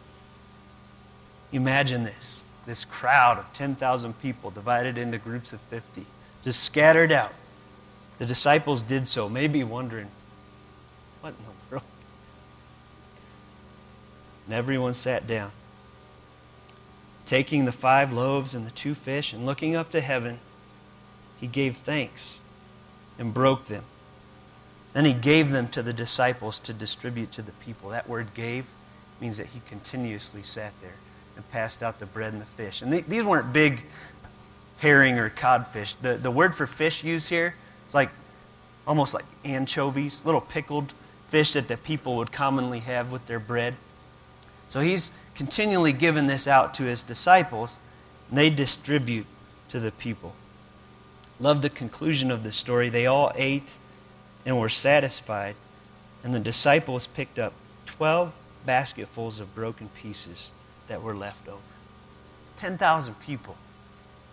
Imagine 1.52 2.04
this 2.04 2.44
this 2.68 2.86
crowd 2.86 3.40
of 3.40 3.52
10,000 3.54 4.22
people 4.22 4.52
divided 4.52 4.96
into 4.96 5.18
groups 5.18 5.52
of 5.52 5.60
50, 5.62 6.06
just 6.44 6.64
scattered 6.64 7.12
out. 7.12 7.34
The 8.18 8.26
disciples 8.26 8.82
did 8.82 9.08
so, 9.08 9.30
maybe 9.30 9.64
wondering, 9.64 10.08
What 11.22 11.30
in 11.30 11.46
the 11.46 11.52
world? 11.72 11.84
And 14.46 14.54
everyone 14.54 14.94
sat 14.94 15.28
down. 15.28 15.52
Taking 17.26 17.66
the 17.66 17.72
five 17.72 18.12
loaves 18.12 18.56
and 18.56 18.66
the 18.66 18.72
two 18.72 18.96
fish 18.96 19.34
and 19.34 19.46
looking 19.46 19.76
up 19.76 19.90
to 19.92 20.02
heaven, 20.02 20.40
he 21.40 21.48
gave 21.48 21.78
thanks 21.78 22.42
and 23.18 23.34
broke 23.34 23.66
them. 23.66 23.84
Then 24.94 25.06
he 25.06 25.14
gave 25.14 25.52
them 25.52 25.68
to 25.70 25.84
the 25.84 25.94
disciples 25.94 26.60
to 26.62 26.74
distribute 26.74 27.32
to 27.34 27.42
the 27.42 27.52
people. 27.52 27.90
That 27.90 28.10
word 28.10 28.34
gave 28.34 28.68
means 29.22 29.38
that 29.38 29.48
he 29.48 29.62
continuously 29.68 30.44
sat 30.44 30.74
there 30.82 30.96
and 31.36 31.50
passed 31.52 31.84
out 31.84 32.00
the 32.00 32.06
bread 32.06 32.34
and 32.34 32.42
the 32.42 32.46
fish. 32.46 32.82
And 32.82 32.92
these 32.92 33.24
weren't 33.24 33.54
big 33.54 33.86
herring 34.80 35.18
or 35.18 35.30
codfish. 35.30 35.96
The, 36.02 36.16
the 36.16 36.32
word 36.32 36.56
for 36.56 36.66
fish 36.68 37.04
used 37.04 37.30
here 37.30 37.56
is 37.88 37.94
like 37.94 38.10
almost 38.88 39.14
like 39.14 39.26
anchovies, 39.46 40.26
little 40.26 40.42
pickled 40.42 40.94
fish 41.28 41.54
that 41.54 41.68
the 41.68 41.78
people 41.78 42.16
would 42.18 42.32
commonly 42.32 42.80
have 42.80 43.12
with 43.12 43.28
their 43.28 43.40
bread. 43.40 43.76
So 44.68 44.82
he's 44.82 45.12
continually 45.36 45.94
giving 45.94 46.28
this 46.28 46.48
out 46.48 46.74
to 46.76 46.84
his 46.84 47.04
disciples, 47.04 47.78
and 48.30 48.38
they 48.38 48.50
distribute 48.50 49.28
to 49.70 49.80
the 49.80 49.92
people. 49.92 50.34
Love 51.40 51.62
the 51.62 51.70
conclusion 51.70 52.32
of 52.32 52.44
the 52.44 52.52
story. 52.52 52.90
They 52.90 53.06
all 53.06 53.32
ate 53.36 53.78
and 54.46 54.60
were 54.60 54.70
satisfied, 54.70 55.56
and 56.24 56.34
the 56.34 56.40
disciples 56.40 57.08
picked 57.08 57.38
up 57.38 57.54
12 57.86 58.36
basketfuls 58.66 59.40
of 59.40 59.54
broken 59.54 59.90
pieces 59.90 60.52
that 60.88 61.02
were 61.02 61.16
left 61.16 61.48
over. 61.48 61.60
10,000 62.56 63.20
people. 63.20 63.56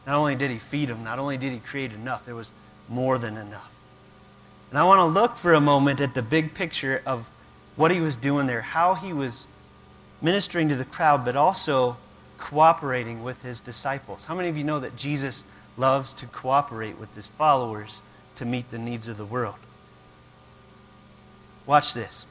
Not 0.07 0.15
only 0.15 0.37
did 0.37 0.51
he 0.51 0.59
feed 0.59 0.89
them, 0.89 1.03
not 1.03 1.19
only 1.19 1.37
did 1.37 1.53
he 1.53 1.59
create 1.59 1.93
enough, 1.93 2.25
there 2.25 2.35
was 2.35 2.53
more 2.89 3.19
than 3.19 3.37
enough. 3.37 3.71
And 4.71 4.79
I 4.79 4.85
want 4.85 5.01
to 5.01 5.05
look 5.05 5.37
for 5.37 5.53
a 5.53 5.61
moment 5.61 6.01
at 6.01 6.15
the 6.15 6.23
big 6.23 6.55
picture 6.55 7.03
of 7.05 7.29
what 7.75 7.91
he 7.91 8.01
was 8.01 8.17
doing 8.17 8.47
there, 8.47 8.63
how 8.63 8.95
he 8.95 9.13
was 9.13 9.49
ministering 10.23 10.69
to 10.69 10.77
the 10.77 10.85
crowd, 10.85 11.25
but 11.25 11.37
also 11.37 11.97
cooperating 12.39 13.23
with 13.23 13.43
his 13.43 13.61
disciples. 13.61 14.27
How 14.27 14.35
many 14.35 14.49
of 14.49 14.57
you 14.57 14.65
know 14.65 14.81
that 14.81 14.97
Jesus 14.97 15.45
loves 15.77 16.15
to 16.15 16.27
cooperate 16.27 16.99
with 16.99 17.15
his 17.15 17.29
followers 17.29 18.03
to 18.37 18.45
meet 18.45 18.71
the 18.71 18.79
needs 18.79 19.09
of 19.09 19.17
the 19.17 19.25
world? 19.25 19.57
Watch 21.67 21.95
this. 21.95 22.27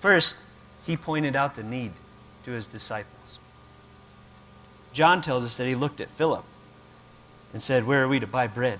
First, 0.00 0.44
he 0.84 0.96
pointed 0.96 1.36
out 1.36 1.54
the 1.54 1.62
need 1.62 1.92
to 2.44 2.50
his 2.50 2.66
disciples. 2.66 3.38
John 4.94 5.20
tells 5.20 5.44
us 5.44 5.56
that 5.58 5.66
he 5.66 5.74
looked 5.74 6.00
at 6.00 6.08
Philip 6.08 6.44
and 7.52 7.62
said, 7.62 7.84
Where 7.84 8.04
are 8.04 8.08
we 8.08 8.20
to 8.20 8.26
buy 8.26 8.46
bread 8.46 8.78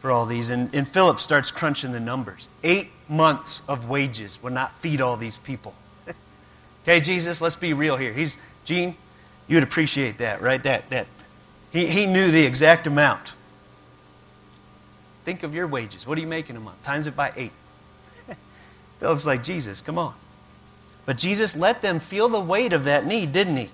for 0.00 0.10
all 0.10 0.26
these? 0.26 0.50
And, 0.50 0.74
and 0.74 0.86
Philip 0.86 1.20
starts 1.20 1.50
crunching 1.52 1.92
the 1.92 2.00
numbers. 2.00 2.48
Eight 2.64 2.90
months 3.08 3.62
of 3.68 3.88
wages 3.88 4.42
would 4.42 4.52
not 4.52 4.78
feed 4.78 5.00
all 5.00 5.16
these 5.16 5.38
people. 5.38 5.74
Okay, 6.82 6.98
Jesus, 7.00 7.42
let's 7.42 7.56
be 7.56 7.74
real 7.74 7.98
here. 7.98 8.14
He's, 8.14 8.38
Gene, 8.64 8.96
you'd 9.46 9.62
appreciate 9.62 10.16
that, 10.16 10.40
right? 10.40 10.62
That, 10.62 10.88
that. 10.88 11.06
He, 11.70 11.86
he 11.86 12.06
knew 12.06 12.30
the 12.30 12.46
exact 12.46 12.86
amount. 12.86 13.34
Think 15.26 15.42
of 15.42 15.54
your 15.54 15.66
wages. 15.66 16.06
What 16.06 16.16
are 16.16 16.22
you 16.22 16.26
making 16.26 16.56
a 16.56 16.60
month? 16.60 16.82
Times 16.82 17.06
it 17.06 17.14
by 17.14 17.34
eight. 17.36 17.52
Philip's 18.98 19.26
like, 19.26 19.44
Jesus, 19.44 19.82
come 19.82 19.98
on. 19.98 20.14
But 21.04 21.18
Jesus 21.18 21.54
let 21.54 21.82
them 21.82 22.00
feel 22.00 22.30
the 22.30 22.40
weight 22.40 22.72
of 22.72 22.84
that 22.84 23.04
need, 23.04 23.30
didn't 23.30 23.56
he? 23.56 23.68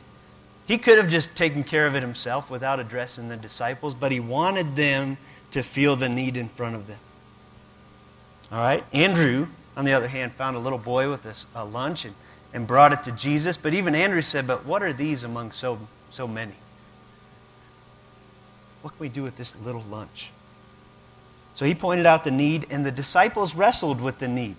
He 0.67 0.79
could 0.79 0.99
have 0.99 1.09
just 1.09 1.37
taken 1.37 1.63
care 1.65 1.87
of 1.87 1.95
it 1.95 2.03
himself 2.03 2.51
without 2.51 2.81
addressing 2.81 3.29
the 3.29 3.37
disciples, 3.37 3.95
but 3.95 4.13
he 4.13 4.21
wanted 4.21 4.77
them 4.77 5.17
to 5.53 5.63
feel 5.63 5.97
the 5.97 6.09
need 6.09 6.37
in 6.37 6.49
front 6.49 6.75
of 6.75 6.87
them. 6.87 6.99
All 8.51 8.59
right? 8.59 8.85
Andrew, 8.93 9.47
on 9.77 9.85
the 9.85 9.93
other 9.93 10.09
hand, 10.09 10.33
found 10.33 10.57
a 10.57 10.61
little 10.61 10.79
boy 10.79 11.09
with 11.09 11.25
a, 11.25 11.63
a 11.63 11.65
lunch 11.65 12.05
and 12.05 12.15
and 12.57 12.67
brought 12.67 12.91
it 12.91 13.03
to 13.03 13.13
Jesus. 13.13 13.59
But 13.59 13.75
even 13.75 13.95
Andrew 13.95 14.23
said, 14.23 14.47
But 14.47 14.65
what 14.65 14.83
are 14.83 14.93
these 14.93 15.25
among 15.25 15.51
so, 15.51 15.79
so 16.09 16.27
many? 16.27 16.55
What 18.81 18.93
can 18.93 19.01
we 19.01 19.11
do 19.11 19.23
with 19.23 19.37
this 19.37 19.55
little 19.61 19.83
lunch? 19.83 20.31
So 21.53 21.67
he 21.67 21.75
pointed 21.75 22.07
out 22.07 22.25
the 22.25 22.31
need, 22.31 22.67
and 22.71 22.85
the 22.85 22.91
disciples 22.91 23.55
wrestled 23.55 24.01
with 24.01 24.21
the 24.21 24.29
need. 24.29 24.57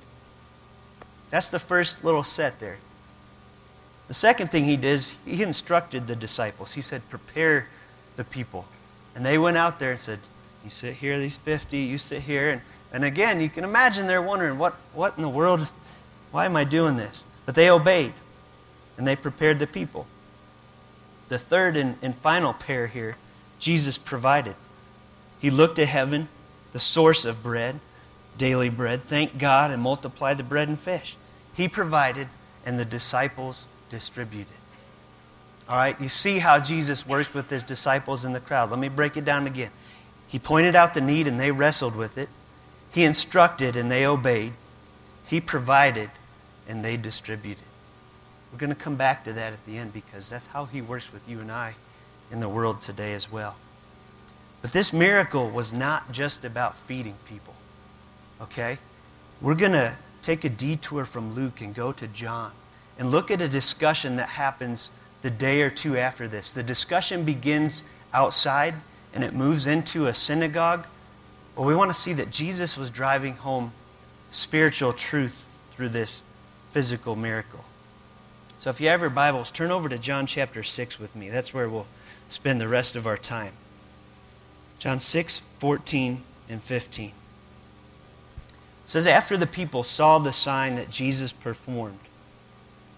That's 1.32 1.50
the 1.50 1.58
first 1.58 2.04
little 2.04 2.22
set 2.22 2.60
there. 2.60 2.78
The 4.08 4.14
second 4.14 4.52
thing 4.52 4.64
he 4.64 4.78
did 4.78 4.86
is 4.86 5.16
he 5.26 5.44
instructed 5.44 6.08
the 6.08 6.16
disciples. 6.16 6.74
He 6.74 6.82
said, 6.82 7.08
Prepare 7.10 7.68
the 8.16 8.24
people. 8.24 8.66
And 9.16 9.26
they 9.26 9.38
went 9.38 9.58
out 9.58 9.80
there 9.80 9.92
and 9.92 10.00
said, 10.00 10.20
You 10.64 10.70
sit 10.70 10.96
here, 10.96 11.20
these 11.20 11.38
50, 11.38 11.78
you 11.78 11.98
sit 11.98 12.22
here. 12.24 12.52
And, 12.52 12.62
and 12.92 13.04
again, 13.04 13.42
you 13.42 13.50
can 13.50 13.64
imagine 13.64 14.08
they're 14.08 14.22
wondering, 14.22 14.58
what, 14.58 14.74
what 14.94 15.16
in 15.18 15.24
the 15.24 15.30
world? 15.30 15.68
Why 16.32 16.46
am 16.46 16.56
I 16.56 16.64
doing 16.64 16.96
this? 16.96 17.26
But 17.46 17.56
they 17.56 17.70
obeyed 17.70 18.14
and 18.98 19.08
they 19.08 19.16
prepared 19.16 19.60
the 19.60 19.68
people. 19.68 20.08
The 21.30 21.38
third 21.38 21.76
and, 21.76 21.98
and 22.02 22.16
final 22.16 22.54
pair 22.54 22.88
here, 22.88 23.18
Jesus 23.60 23.98
provided. 23.98 24.56
He 25.40 25.50
looked 25.50 25.76
to 25.76 25.86
heaven, 25.86 26.30
the 26.72 26.80
source 26.80 27.26
of 27.26 27.44
bread, 27.44 27.80
daily 28.38 28.70
bread, 28.70 29.04
thanked 29.04 29.38
God, 29.38 29.72
and 29.72 29.82
multiplied 29.82 30.38
the 30.38 30.44
bread 30.44 30.68
and 30.68 30.80
fish. 30.80 31.18
He 31.54 31.68
provided, 31.68 32.28
and 32.66 32.80
the 32.80 32.86
disciples 32.86 33.68
distributed. 33.90 34.54
All 35.70 35.76
right, 35.76 36.00
you 36.00 36.08
see 36.08 36.40
how 36.40 36.60
Jesus 36.60 37.06
worked 37.06 37.34
with 37.34 37.50
his 37.50 37.64
disciples 37.64 38.24
in 38.24 38.34
the 38.34 38.40
crowd. 38.40 38.70
Let 38.70 38.80
me 38.80 38.90
break 38.90 39.18
it 39.18 39.26
down 39.26 39.48
again. 39.48 39.72
He 40.28 40.40
pointed 40.40 40.76
out 40.76 40.94
the 40.94 41.02
need, 41.02 41.28
and 41.28 41.40
they 41.40 41.52
wrestled 41.52 41.96
with 41.96 42.18
it. 42.18 42.30
He 42.92 43.04
instructed, 43.04 43.76
and 43.76 43.92
they 43.92 44.06
obeyed. 44.06 44.54
He 45.26 45.42
provided, 45.42 46.10
and 46.68 46.86
they 46.86 46.96
distributed. 46.96 47.64
We're 48.52 48.60
going 48.60 48.70
to 48.70 48.76
come 48.76 48.96
back 48.96 49.26
to 49.26 49.34
that 49.34 49.54
at 49.54 49.66
the 49.66 49.78
end 49.78 49.94
because 49.94 50.30
that's 50.30 50.48
how 50.48 50.66
he 50.66 50.82
works 50.82 51.12
with 51.12 51.28
you 51.28 51.40
and 51.42 51.52
I 51.52 51.76
in 52.32 52.40
the 52.40 52.50
world 52.50 52.82
today 52.82 53.14
as 53.14 53.32
well. 53.32 53.56
But 54.62 54.72
this 54.72 54.92
miracle 54.92 55.50
was 55.50 55.74
not 55.74 56.12
just 56.12 56.44
about 56.46 56.76
feeding 56.76 57.16
people. 57.26 57.54
Okay? 58.42 58.80
We're 59.42 59.56
going 59.56 59.74
to 59.74 59.98
take 60.22 60.44
a 60.44 60.50
detour 60.50 61.06
from 61.06 61.36
Luke 61.36 61.62
and 61.62 61.76
go 61.76 61.92
to 61.92 62.08
John 62.08 62.52
and 62.98 63.12
look 63.12 63.30
at 63.30 63.42
a 63.42 63.48
discussion 63.48 64.16
that 64.16 64.30
happens 64.30 64.92
the 65.22 65.30
day 65.30 65.62
or 65.62 65.70
two 65.70 65.98
after 65.98 66.28
this. 66.28 66.52
The 66.52 66.64
discussion 66.64 67.24
begins 67.24 67.84
outside 68.14 68.76
and 69.14 69.24
it 69.24 69.34
moves 69.34 69.68
into 69.68 70.08
a 70.08 70.14
synagogue. 70.14 70.86
Well, 71.56 71.66
we 71.66 71.76
want 71.76 71.90
to 71.92 72.00
see 72.00 72.14
that 72.14 72.32
Jesus 72.32 72.78
was 72.78 72.90
driving 72.90 73.36
home 73.36 73.72
spiritual 74.30 74.94
truth 74.94 75.44
through 75.74 75.90
this 75.90 76.24
physical 76.72 77.16
miracle. 77.16 77.64
So 78.60 78.70
if 78.70 78.82
you 78.82 78.90
have 78.90 79.02
your 79.02 79.10
Bibles, 79.10 79.52
turn 79.52 79.72
over 79.72 79.88
to 79.88 79.98
John 79.98 80.26
chapter 80.26 80.64
6 80.64 81.00
with 81.00 81.16
me. 81.16 81.30
That's 81.30 81.54
where 81.54 81.70
we'll 81.70 81.88
spend 82.28 82.60
the 82.60 82.68
rest 82.68 82.96
of 82.96 83.06
our 83.06 83.18
time. 83.18 83.54
John 84.80 85.00
6, 85.00 85.44
14 85.60 86.24
and 86.50 86.62
15. 86.62 87.08
It 87.08 87.14
says, 88.86 89.08
After 89.08 89.38
the 89.38 89.48
people 89.48 89.84
saw 89.84 90.20
the 90.20 90.34
sign 90.34 90.76
that 90.76 90.90
Jesus 90.90 91.32
performed, 91.32 92.00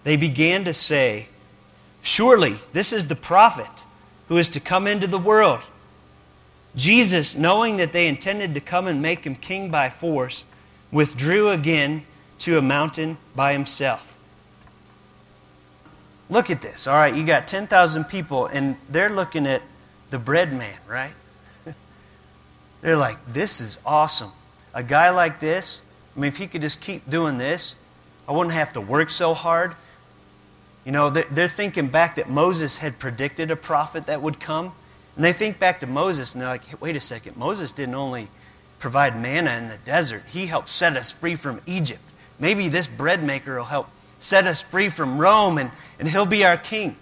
they 0.04 0.16
began 0.16 0.64
to 0.64 0.74
say, 0.74 1.28
Surely 2.02 2.56
this 2.72 2.92
is 2.92 3.06
the 3.06 3.16
prophet 3.16 3.84
who 4.28 4.38
is 4.38 4.48
to 4.50 4.60
come 4.60 4.86
into 4.86 5.06
the 5.06 5.18
world. 5.18 5.60
Jesus, 6.76 7.36
knowing 7.36 7.76
that 7.78 7.92
they 7.92 8.06
intended 8.06 8.54
to 8.54 8.60
come 8.60 8.86
and 8.86 9.02
make 9.02 9.24
him 9.24 9.34
king 9.34 9.70
by 9.70 9.90
force, 9.90 10.44
withdrew 10.92 11.50
again 11.50 12.04
to 12.38 12.56
a 12.56 12.62
mountain 12.62 13.18
by 13.34 13.52
himself. 13.52 14.18
Look 16.28 16.48
at 16.48 16.62
this. 16.62 16.86
All 16.86 16.94
right, 16.94 17.14
you 17.14 17.26
got 17.26 17.48
10,000 17.48 18.04
people, 18.04 18.46
and 18.46 18.76
they're 18.88 19.10
looking 19.10 19.46
at 19.46 19.62
the 20.10 20.18
bread 20.18 20.52
man, 20.52 20.78
right? 20.88 21.12
They're 22.82 22.96
like, 22.96 23.18
this 23.32 23.60
is 23.60 23.80
awesome. 23.84 24.30
A 24.72 24.82
guy 24.82 25.10
like 25.10 25.40
this, 25.40 25.82
I 26.16 26.20
mean, 26.20 26.28
if 26.28 26.36
he 26.36 26.46
could 26.46 26.60
just 26.60 26.80
keep 26.80 27.08
doing 27.10 27.38
this, 27.38 27.74
I 28.28 28.32
wouldn't 28.32 28.54
have 28.54 28.72
to 28.74 28.80
work 28.80 29.10
so 29.10 29.34
hard. 29.34 29.74
You 30.90 30.94
know, 30.94 31.08
they're 31.08 31.46
thinking 31.46 31.86
back 31.86 32.16
that 32.16 32.28
Moses 32.28 32.78
had 32.78 32.98
predicted 32.98 33.52
a 33.52 33.54
prophet 33.54 34.06
that 34.06 34.20
would 34.22 34.40
come. 34.40 34.72
And 35.14 35.24
they 35.24 35.32
think 35.32 35.60
back 35.60 35.78
to 35.82 35.86
Moses 35.86 36.34
and 36.34 36.42
they're 36.42 36.48
like, 36.48 36.82
wait 36.82 36.96
a 36.96 37.00
second, 37.00 37.36
Moses 37.36 37.70
didn't 37.70 37.94
only 37.94 38.26
provide 38.80 39.16
manna 39.16 39.52
in 39.52 39.68
the 39.68 39.76
desert, 39.76 40.24
he 40.26 40.46
helped 40.46 40.68
set 40.68 40.96
us 40.96 41.12
free 41.12 41.36
from 41.36 41.60
Egypt. 41.64 42.00
Maybe 42.40 42.66
this 42.66 42.88
bread 42.88 43.22
maker 43.22 43.56
will 43.56 43.66
help 43.66 43.88
set 44.18 44.48
us 44.48 44.60
free 44.60 44.88
from 44.88 45.18
Rome 45.18 45.58
and, 45.58 45.70
and 46.00 46.08
he'll 46.08 46.26
be 46.26 46.44
our 46.44 46.56
king. 46.56 46.96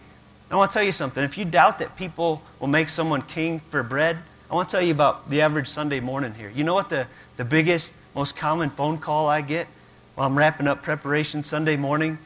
I 0.50 0.56
want 0.56 0.70
to 0.70 0.74
tell 0.74 0.84
you 0.84 0.92
something. 0.92 1.24
If 1.24 1.38
you 1.38 1.46
doubt 1.46 1.78
that 1.78 1.96
people 1.96 2.42
will 2.60 2.68
make 2.68 2.90
someone 2.90 3.22
king 3.22 3.60
for 3.70 3.82
bread, 3.82 4.18
I 4.50 4.54
want 4.54 4.68
to 4.68 4.76
tell 4.76 4.84
you 4.84 4.92
about 4.92 5.30
the 5.30 5.40
average 5.40 5.66
Sunday 5.66 6.00
morning 6.00 6.34
here. 6.34 6.52
You 6.54 6.62
know 6.62 6.74
what 6.74 6.90
the, 6.90 7.06
the 7.38 7.44
biggest, 7.46 7.94
most 8.14 8.36
common 8.36 8.68
phone 8.68 8.98
call 8.98 9.28
I 9.28 9.40
get 9.40 9.66
while 10.14 10.26
I'm 10.26 10.36
wrapping 10.36 10.68
up 10.68 10.82
preparation 10.82 11.42
Sunday 11.42 11.78
morning? 11.78 12.18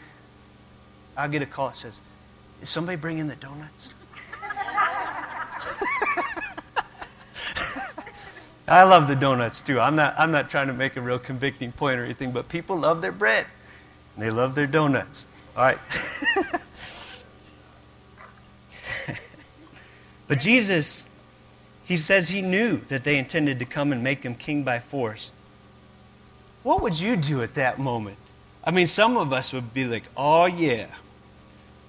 I'll 1.16 1.28
get 1.28 1.42
a 1.42 1.46
call 1.46 1.68
that 1.68 1.76
says, 1.76 2.00
Is 2.60 2.68
somebody 2.68 2.96
bringing 2.96 3.28
the 3.28 3.36
donuts? 3.36 3.94
I 8.68 8.84
love 8.84 9.08
the 9.08 9.16
donuts 9.16 9.60
too. 9.60 9.80
I'm 9.80 9.96
not, 9.96 10.14
I'm 10.18 10.30
not 10.30 10.48
trying 10.48 10.68
to 10.68 10.72
make 10.72 10.96
a 10.96 11.00
real 11.00 11.18
convicting 11.18 11.72
point 11.72 12.00
or 12.00 12.04
anything, 12.04 12.32
but 12.32 12.48
people 12.48 12.76
love 12.76 13.02
their 13.02 13.12
bread. 13.12 13.46
And 14.14 14.24
they 14.24 14.30
love 14.30 14.54
their 14.54 14.66
donuts. 14.66 15.26
All 15.56 15.64
right. 15.64 15.78
but 20.28 20.38
Jesus, 20.38 21.04
he 21.84 21.96
says 21.96 22.28
he 22.28 22.40
knew 22.40 22.78
that 22.88 23.04
they 23.04 23.18
intended 23.18 23.58
to 23.58 23.64
come 23.64 23.92
and 23.92 24.02
make 24.02 24.22
him 24.22 24.34
king 24.34 24.62
by 24.62 24.78
force. 24.78 25.32
What 26.62 26.80
would 26.82 26.98
you 27.00 27.16
do 27.16 27.42
at 27.42 27.54
that 27.54 27.78
moment? 27.78 28.16
I 28.64 28.70
mean, 28.70 28.86
some 28.86 29.16
of 29.16 29.32
us 29.32 29.52
would 29.52 29.74
be 29.74 29.84
like, 29.84 30.04
oh, 30.16 30.46
yeah, 30.46 30.86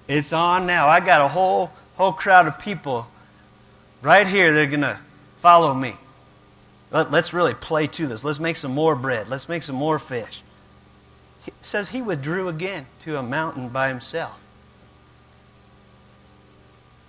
it's 0.08 0.32
on 0.32 0.66
now. 0.66 0.88
I 0.88 1.00
got 1.00 1.20
a 1.20 1.28
whole, 1.28 1.70
whole 1.96 2.12
crowd 2.12 2.46
of 2.46 2.58
people 2.58 3.06
right 4.02 4.26
here. 4.26 4.52
They're 4.52 4.66
going 4.66 4.80
to 4.82 4.98
follow 5.36 5.74
me. 5.74 5.96
Let, 6.90 7.12
us 7.12 7.32
really 7.32 7.54
play 7.54 7.86
to 7.88 8.06
this. 8.06 8.22
Let's 8.24 8.38
make 8.38 8.56
some 8.56 8.72
more 8.72 8.94
bread. 8.94 9.28
Let's 9.28 9.48
make 9.48 9.62
some 9.62 9.76
more 9.76 9.98
fish. 9.98 10.42
He 11.44 11.52
says 11.60 11.90
he 11.90 12.00
withdrew 12.00 12.48
again 12.48 12.86
to 13.00 13.18
a 13.18 13.22
mountain 13.22 13.68
by 13.68 13.88
himself. 13.88 14.40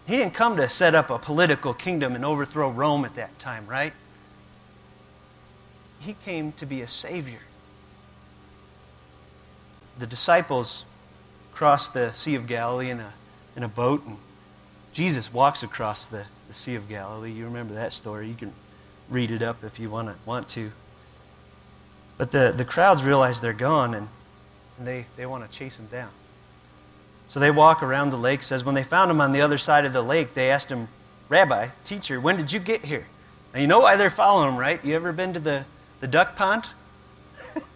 He 0.08 0.18
didn't 0.18 0.34
come 0.34 0.58
to 0.58 0.70
set 0.70 0.94
up 0.94 1.10
a 1.10 1.18
political 1.18 1.74
kingdom 1.74 2.16
and 2.16 2.24
overthrow 2.24 2.70
Rome 2.70 3.06
at 3.06 3.16
that 3.16 3.38
time, 3.40 3.66
right? 3.68 3.94
He 6.00 6.14
came 6.14 6.52
to 6.54 6.66
be 6.66 6.82
a 6.82 6.88
savior. 6.88 7.40
The 9.98 10.06
disciples 10.06 10.86
crossed 11.56 11.94
the 11.94 12.12
Sea 12.12 12.36
of 12.36 12.48
Galilee 12.48 12.90
in 12.90 13.00
a, 13.00 13.14
in 13.56 13.64
a 13.64 13.68
boat, 13.68 14.06
and 14.06 14.18
Jesus 14.94 15.34
walks 15.34 15.64
across 15.64 16.08
the, 16.08 16.26
the 16.48 16.54
Sea 16.54 16.76
of 16.76 16.88
Galilee. 16.88 17.32
You 17.32 17.46
remember 17.46 17.74
that 17.74 17.94
story. 17.94 18.28
You 18.28 18.36
can 18.36 18.52
read 19.10 19.32
it 19.32 19.42
up 19.42 19.64
if 19.64 19.80
you 19.80 19.90
want 19.90 20.10
to. 20.10 20.16
Want 20.26 20.50
to. 20.50 20.72
But 22.18 22.32
the, 22.32 22.54
the 22.56 22.66
crowds 22.66 23.04
realize 23.04 23.42
they're 23.42 23.54
gone, 23.54 23.94
and, 23.94 24.10
and 24.78 24.86
they, 24.86 25.06
they 25.16 25.26
want 25.26 25.50
to 25.50 25.58
chase 25.58 25.80
him 25.80 25.88
down. 25.88 26.10
So 27.28 27.40
they 27.40 27.52
walk 27.52 27.82
around 27.82 28.10
the 28.12 28.18
lake. 28.18 28.44
says 28.44 28.64
when 28.64 28.76
they 28.76 28.84
found 28.84 29.10
him 29.10 29.20
on 29.20 29.32
the 29.32 29.42
other 29.42 29.58
side 29.58 29.86
of 29.86 29.94
the 29.94 30.02
lake, 30.02 30.34
they 30.34 30.52
asked 30.52 30.70
him, 30.70 30.90
Rabbi, 31.30 31.70
teacher, 31.84 32.20
when 32.20 32.38
did 32.38 32.52
you 32.52 32.60
get 32.60 32.86
here? 32.86 33.08
Now 33.54 33.62
you 33.62 33.68
know 33.68 33.80
why 33.80 33.96
they're 33.96 34.10
following 34.10 34.54
him, 34.54 34.60
right? 34.60 34.84
You 34.84 34.96
ever 34.96 35.12
been 35.12 35.34
to 35.34 35.40
the, 35.40 35.66
the 36.02 36.08
duck 36.08 36.36
pond? 36.36 36.68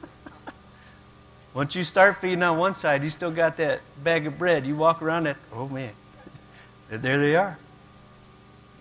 Once 1.59 1.75
you 1.75 1.83
start 1.83 2.15
feeding 2.15 2.41
on 2.41 2.57
one 2.57 2.73
side, 2.73 3.03
you 3.03 3.09
still 3.09 3.31
got 3.31 3.57
that 3.57 3.81
bag 4.01 4.25
of 4.25 4.39
bread. 4.39 4.65
You 4.65 4.77
walk 4.77 5.01
around 5.01 5.27
it, 5.27 5.35
oh 5.51 5.67
man, 5.67 5.91
there 6.89 7.19
they 7.19 7.35
are. 7.35 7.59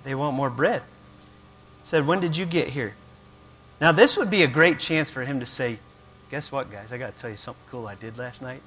They 0.04 0.14
want 0.14 0.36
more 0.36 0.48
bread. 0.48 0.82
Said, 1.82 2.06
when 2.06 2.20
did 2.20 2.36
you 2.36 2.46
get 2.46 2.68
here? 2.68 2.94
Now 3.80 3.90
this 3.90 4.16
would 4.16 4.30
be 4.30 4.44
a 4.44 4.46
great 4.46 4.78
chance 4.78 5.10
for 5.10 5.24
him 5.24 5.40
to 5.40 5.46
say, 5.46 5.80
guess 6.30 6.52
what, 6.52 6.70
guys? 6.70 6.92
I 6.92 6.98
got 6.98 7.16
to 7.16 7.20
tell 7.20 7.30
you 7.30 7.36
something 7.36 7.64
cool 7.68 7.88
I 7.88 7.96
did 7.96 8.16
last 8.16 8.42
night. 8.42 8.62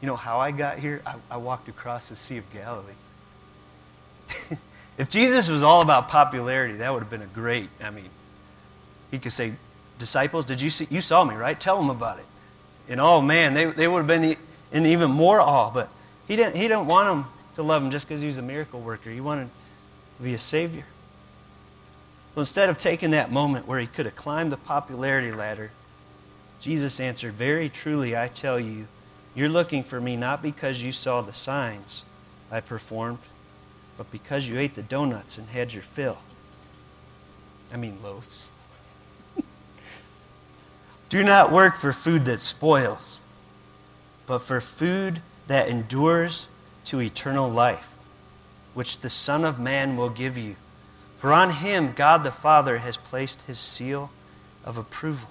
You 0.00 0.08
know 0.08 0.16
how 0.16 0.40
I 0.40 0.50
got 0.50 0.80
here? 0.80 1.00
I, 1.06 1.14
I 1.30 1.36
walked 1.36 1.68
across 1.68 2.08
the 2.08 2.16
Sea 2.16 2.38
of 2.38 2.52
Galilee. 2.52 2.92
if 4.98 5.08
Jesus 5.08 5.48
was 5.48 5.62
all 5.62 5.80
about 5.80 6.08
popularity, 6.08 6.78
that 6.78 6.92
would 6.92 7.04
have 7.04 7.10
been 7.10 7.22
a 7.22 7.26
great, 7.26 7.70
I 7.80 7.90
mean, 7.90 8.10
he 9.12 9.20
could 9.20 9.32
say, 9.32 9.52
disciples, 9.98 10.46
did 10.46 10.60
you 10.60 10.70
see, 10.70 10.86
you 10.90 11.00
saw 11.00 11.24
me, 11.24 11.34
right? 11.34 11.58
Tell 11.58 11.76
them 11.76 11.90
about 11.90 12.18
it. 12.18 12.26
And 12.88 13.00
oh 13.00 13.20
man, 13.20 13.54
they, 13.54 13.66
they 13.66 13.86
would 13.86 13.98
have 13.98 14.06
been 14.06 14.36
in 14.72 14.86
even 14.86 15.10
more 15.10 15.40
awe. 15.40 15.70
But 15.70 15.88
he 16.26 16.36
didn't, 16.36 16.56
he 16.56 16.62
didn't 16.62 16.86
want 16.86 17.08
them 17.08 17.32
to 17.54 17.62
love 17.62 17.82
him 17.82 17.90
just 17.90 18.08
because 18.08 18.20
he 18.20 18.26
was 18.26 18.38
a 18.38 18.42
miracle 18.42 18.80
worker. 18.80 19.10
He 19.10 19.20
wanted 19.20 19.50
to 20.16 20.22
be 20.22 20.34
a 20.34 20.38
savior. 20.38 20.84
So 22.34 22.40
instead 22.40 22.68
of 22.68 22.78
taking 22.78 23.10
that 23.10 23.32
moment 23.32 23.66
where 23.66 23.80
he 23.80 23.86
could 23.86 24.06
have 24.06 24.16
climbed 24.16 24.52
the 24.52 24.56
popularity 24.56 25.32
ladder, 25.32 25.70
Jesus 26.60 27.00
answered, 27.00 27.32
Very 27.32 27.68
truly, 27.68 28.16
I 28.16 28.28
tell 28.28 28.58
you, 28.58 28.86
you're 29.34 29.48
looking 29.48 29.82
for 29.82 30.00
me 30.00 30.16
not 30.16 30.42
because 30.42 30.82
you 30.82 30.92
saw 30.92 31.20
the 31.20 31.32
signs 31.32 32.04
I 32.50 32.60
performed, 32.60 33.18
but 33.96 34.10
because 34.10 34.48
you 34.48 34.58
ate 34.58 34.74
the 34.74 34.82
donuts 34.82 35.38
and 35.38 35.48
had 35.48 35.72
your 35.72 35.82
fill. 35.82 36.18
I 37.72 37.76
mean, 37.76 37.98
loaves. 38.02 38.48
Do 41.08 41.24
not 41.24 41.50
work 41.50 41.76
for 41.76 41.92
food 41.92 42.26
that 42.26 42.40
spoils, 42.40 43.20
but 44.26 44.38
for 44.38 44.60
food 44.60 45.22
that 45.46 45.68
endures 45.68 46.48
to 46.84 47.00
eternal 47.00 47.48
life, 47.48 47.92
which 48.74 49.00
the 49.00 49.08
Son 49.08 49.44
of 49.44 49.58
Man 49.58 49.96
will 49.96 50.10
give 50.10 50.36
you. 50.36 50.56
For 51.16 51.32
on 51.32 51.50
him 51.50 51.92
God 51.92 52.24
the 52.24 52.30
Father 52.30 52.78
has 52.78 52.96
placed 52.96 53.42
his 53.42 53.58
seal 53.58 54.10
of 54.64 54.76
approval. 54.76 55.30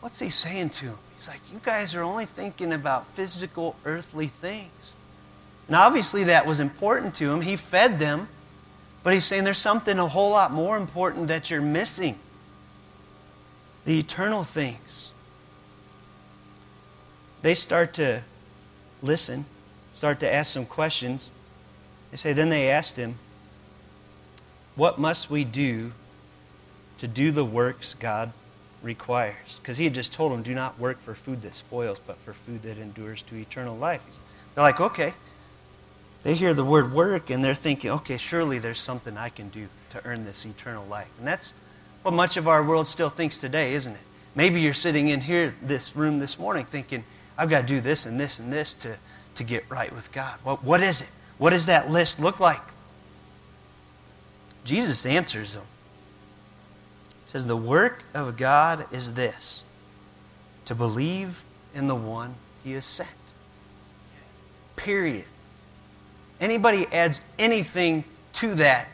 What's 0.00 0.20
he 0.20 0.30
saying 0.30 0.70
to 0.70 0.86
him? 0.86 0.98
He's 1.14 1.28
like, 1.28 1.40
You 1.52 1.60
guys 1.62 1.94
are 1.94 2.02
only 2.02 2.24
thinking 2.24 2.72
about 2.72 3.06
physical, 3.06 3.76
earthly 3.84 4.28
things. 4.28 4.96
And 5.66 5.76
obviously 5.76 6.24
that 6.24 6.46
was 6.46 6.58
important 6.58 7.14
to 7.16 7.30
him. 7.30 7.42
He 7.42 7.56
fed 7.56 7.98
them. 7.98 8.28
But 9.02 9.14
he's 9.14 9.24
saying 9.24 9.44
there's 9.44 9.58
something 9.58 9.98
a 9.98 10.08
whole 10.08 10.30
lot 10.30 10.52
more 10.52 10.76
important 10.76 11.28
that 11.28 11.50
you're 11.50 11.62
missing 11.62 12.18
the 13.84 13.98
eternal 13.98 14.44
things. 14.44 15.12
They 17.42 17.54
start 17.54 17.94
to 17.94 18.22
listen, 19.02 19.46
start 19.94 20.20
to 20.20 20.32
ask 20.32 20.52
some 20.52 20.66
questions. 20.66 21.30
They 22.10 22.16
say, 22.16 22.32
Then 22.32 22.50
they 22.50 22.70
asked 22.70 22.96
him, 22.96 23.16
What 24.76 24.98
must 24.98 25.30
we 25.30 25.44
do 25.44 25.92
to 26.98 27.08
do 27.08 27.30
the 27.30 27.44
works 27.44 27.94
God 27.94 28.32
requires? 28.82 29.58
Because 29.60 29.78
he 29.78 29.84
had 29.84 29.94
just 29.94 30.12
told 30.12 30.32
them, 30.32 30.42
Do 30.42 30.54
not 30.54 30.78
work 30.78 31.00
for 31.00 31.14
food 31.14 31.42
that 31.42 31.54
spoils, 31.54 31.98
but 31.98 32.18
for 32.18 32.32
food 32.32 32.62
that 32.62 32.78
endures 32.78 33.22
to 33.22 33.36
eternal 33.36 33.76
life. 33.76 34.04
They're 34.54 34.64
like, 34.64 34.80
Okay. 34.80 35.14
They 36.22 36.34
hear 36.34 36.52
the 36.52 36.64
word 36.66 36.92
work 36.92 37.30
and 37.30 37.42
they're 37.42 37.54
thinking, 37.54 37.90
Okay, 37.90 38.18
surely 38.18 38.58
there's 38.58 38.80
something 38.80 39.16
I 39.16 39.30
can 39.30 39.48
do 39.48 39.68
to 39.90 40.04
earn 40.04 40.24
this 40.24 40.44
eternal 40.44 40.84
life. 40.84 41.10
And 41.18 41.26
that's 41.26 41.54
what 42.02 42.14
much 42.14 42.36
of 42.36 42.48
our 42.48 42.62
world 42.62 42.86
still 42.86 43.10
thinks 43.10 43.38
today, 43.38 43.74
isn't 43.74 43.92
it? 43.92 44.00
Maybe 44.34 44.60
you're 44.60 44.72
sitting 44.72 45.08
in 45.08 45.22
here, 45.22 45.54
this 45.60 45.96
room 45.96 46.18
this 46.18 46.38
morning, 46.38 46.64
thinking, 46.64 47.04
I've 47.36 47.50
got 47.50 47.62
to 47.62 47.66
do 47.66 47.80
this 47.80 48.06
and 48.06 48.18
this 48.18 48.38
and 48.38 48.52
this 48.52 48.74
to, 48.74 48.96
to 49.34 49.44
get 49.44 49.64
right 49.68 49.92
with 49.92 50.12
God. 50.12 50.38
What, 50.42 50.62
what 50.64 50.82
is 50.82 51.02
it? 51.02 51.10
What 51.38 51.50
does 51.50 51.66
that 51.66 51.90
list 51.90 52.20
look 52.20 52.38
like? 52.38 52.60
Jesus 54.64 55.04
answers 55.04 55.54
them. 55.54 55.64
He 57.26 57.32
says, 57.32 57.46
The 57.46 57.56
work 57.56 58.04
of 58.14 58.36
God 58.36 58.86
is 58.92 59.14
this 59.14 59.62
to 60.66 60.74
believe 60.74 61.44
in 61.74 61.86
the 61.86 61.94
one 61.94 62.34
he 62.62 62.72
has 62.72 62.84
sent. 62.84 63.08
Period. 64.76 65.24
Anybody 66.40 66.86
adds 66.92 67.20
anything 67.38 68.04
to 68.34 68.54
that, 68.54 68.88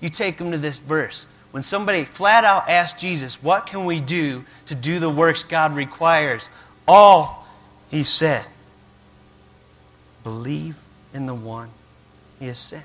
you 0.00 0.08
take 0.08 0.38
them 0.38 0.50
to 0.50 0.58
this 0.58 0.78
verse 0.78 1.26
when 1.52 1.62
somebody 1.62 2.04
flat 2.04 2.44
out 2.44 2.68
asked 2.68 2.98
Jesus, 2.98 3.42
What 3.42 3.66
can 3.66 3.84
we 3.84 4.00
do 4.00 4.44
to 4.66 4.74
do 4.74 4.98
the 4.98 5.10
works 5.10 5.44
God 5.44 5.76
requires? 5.76 6.48
All 6.88 7.46
he 7.90 8.02
said, 8.02 8.44
Believe 10.24 10.78
in 11.14 11.26
the 11.26 11.34
one 11.34 11.68
he 12.40 12.46
has 12.46 12.58
sent. 12.58 12.84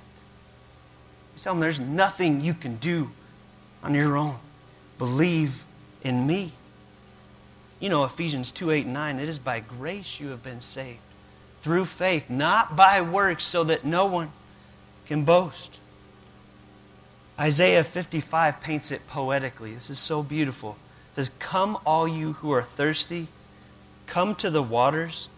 He's 1.34 1.44
telling 1.44 1.60
them 1.60 1.66
there's 1.66 1.80
nothing 1.80 2.42
you 2.42 2.54
can 2.54 2.76
do 2.76 3.12
on 3.82 3.96
your 3.96 4.18
own. 4.18 4.38
Believe 4.98 5.64
in 6.04 6.28
me. 6.28 6.52
You 7.80 7.90
know, 7.90 8.04
Ephesians 8.04 8.52
2 8.52 8.72
8 8.72 8.86
and 8.86 8.94
9, 8.94 9.20
it 9.20 9.30
is 9.30 9.40
by 9.40 9.62
grace 9.62 10.20
you 10.20 10.30
have 10.30 10.44
been 10.44 10.60
saved 10.60 11.00
through 11.62 11.86
faith, 11.86 12.30
not 12.30 12.76
by 12.76 13.02
works, 13.02 13.46
so 13.46 13.64
that 13.64 13.86
no 13.86 14.06
one 14.06 14.32
can 15.06 15.24
boast. 15.24 15.80
Isaiah 17.40 17.84
55 17.84 18.62
paints 18.62 18.92
it 18.92 19.08
poetically. 19.08 19.74
This 19.74 19.90
is 19.90 20.00
so 20.00 20.24
beautiful. 20.24 20.78
It 21.12 21.16
says, 21.16 21.32
Come, 21.40 21.78
all 21.86 22.08
you 22.08 22.34
who 22.34 22.52
are 22.52 22.64
thirsty, 22.64 23.28
come 24.08 24.34
to 24.36 24.50
the 24.50 24.64
waters, 24.64 25.30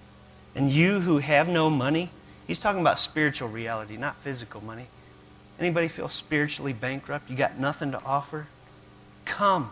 and 0.55 0.71
you 0.71 1.01
who 1.01 1.17
have 1.17 1.49
no 1.49 1.69
money. 1.69 2.09
He's 2.47 2.61
talking 2.61 2.81
about 2.81 2.99
spiritual 2.99 3.49
reality, 3.49 3.97
not 3.97 4.15
physical 4.15 4.63
money. 4.63 4.87
Anybody 5.59 5.89
feel 5.89 6.07
spiritually 6.07 6.73
bankrupt? 6.73 7.29
You 7.29 7.35
got 7.35 7.59
nothing 7.59 7.91
to 7.91 8.01
offer? 8.03 8.47
Come, 9.25 9.71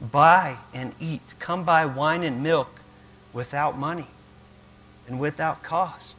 buy 0.00 0.58
and 0.72 0.94
eat. 1.00 1.34
Come 1.40 1.64
buy 1.64 1.84
wine 1.86 2.22
and 2.22 2.42
milk 2.42 2.80
without 3.32 3.76
money 3.76 4.06
and 5.08 5.18
without 5.18 5.62
cost. 5.62 6.18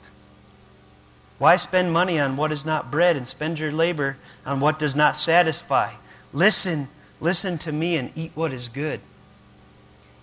Why 1.38 1.58
spend 1.58 1.91
money 1.91 2.19
on 2.19 2.38
what 2.38 2.52
is 2.52 2.65
not 2.65 2.91
bread 2.91 3.17
and 3.17 3.28
spend 3.28 3.60
your 3.60 3.71
labor 3.71 4.17
on 4.45 4.60
what 4.60 4.80
does 4.80 4.95
not 4.95 5.17
satisfy? 5.17 5.93
Listen, 6.32 6.88
listen 7.19 7.58
to 7.60 7.71
me 7.71 7.98
and 7.98 8.12
eat 8.15 8.32
what 8.36 8.54
is 8.54 8.69
good, 8.69 9.02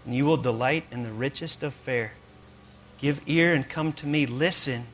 and 0.04 0.14
you 0.14 0.24
will 0.24 0.38
delight 0.38 0.84
in 0.90 1.02
the 1.02 1.12
richest 1.12 1.62
of 1.62 1.74
fare. 1.74 2.14
Give 2.98 3.20
ear 3.26 3.52
and 3.52 3.68
come 3.68 3.92
to 3.94 4.06
me. 4.06 4.26
Listen 4.26 4.84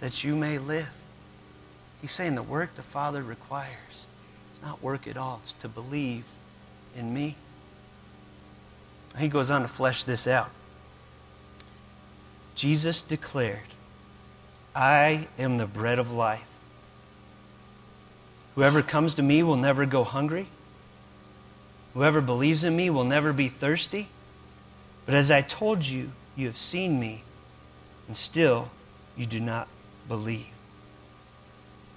that 0.00 0.24
you 0.24 0.34
may 0.34 0.58
live. 0.58 0.90
He's 2.00 2.12
saying 2.12 2.34
the 2.34 2.42
work 2.42 2.74
the 2.76 2.82
Father 2.82 3.22
requires 3.22 4.06
is 4.54 4.62
not 4.62 4.82
work 4.82 5.06
at 5.06 5.16
all, 5.16 5.40
it's 5.42 5.52
to 5.54 5.68
believe 5.68 6.24
in 6.96 7.12
me. 7.12 7.36
He 9.18 9.28
goes 9.28 9.50
on 9.50 9.62
to 9.62 9.68
flesh 9.68 10.04
this 10.04 10.26
out. 10.26 10.50
Jesus 12.54 13.02
declared, 13.02 13.58
I 14.74 15.28
am 15.38 15.58
the 15.58 15.66
bread 15.66 15.98
of 15.98 16.12
life. 16.12 16.46
Whoever 18.54 18.82
comes 18.82 19.14
to 19.16 19.22
me 19.22 19.42
will 19.42 19.56
never 19.56 19.86
go 19.86 20.04
hungry. 20.04 20.46
Whoever 21.94 22.20
believes 22.20 22.62
in 22.62 22.76
me 22.76 22.90
will 22.90 23.04
never 23.04 23.32
be 23.32 23.48
thirsty. 23.48 24.08
But 25.06 25.14
as 25.14 25.30
I 25.30 25.42
told 25.42 25.86
you, 25.86 26.12
you 26.36 26.46
have 26.46 26.58
seen 26.58 27.00
me, 27.00 27.22
and 28.06 28.16
still 28.16 28.70
you 29.16 29.26
do 29.26 29.40
not 29.40 29.66
believe. 30.06 30.48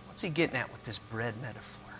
What's 0.07 0.21
he 0.21 0.29
getting 0.29 0.55
at 0.55 0.71
with 0.71 0.83
this 0.83 0.97
bread 0.97 1.35
metaphor? 1.41 1.95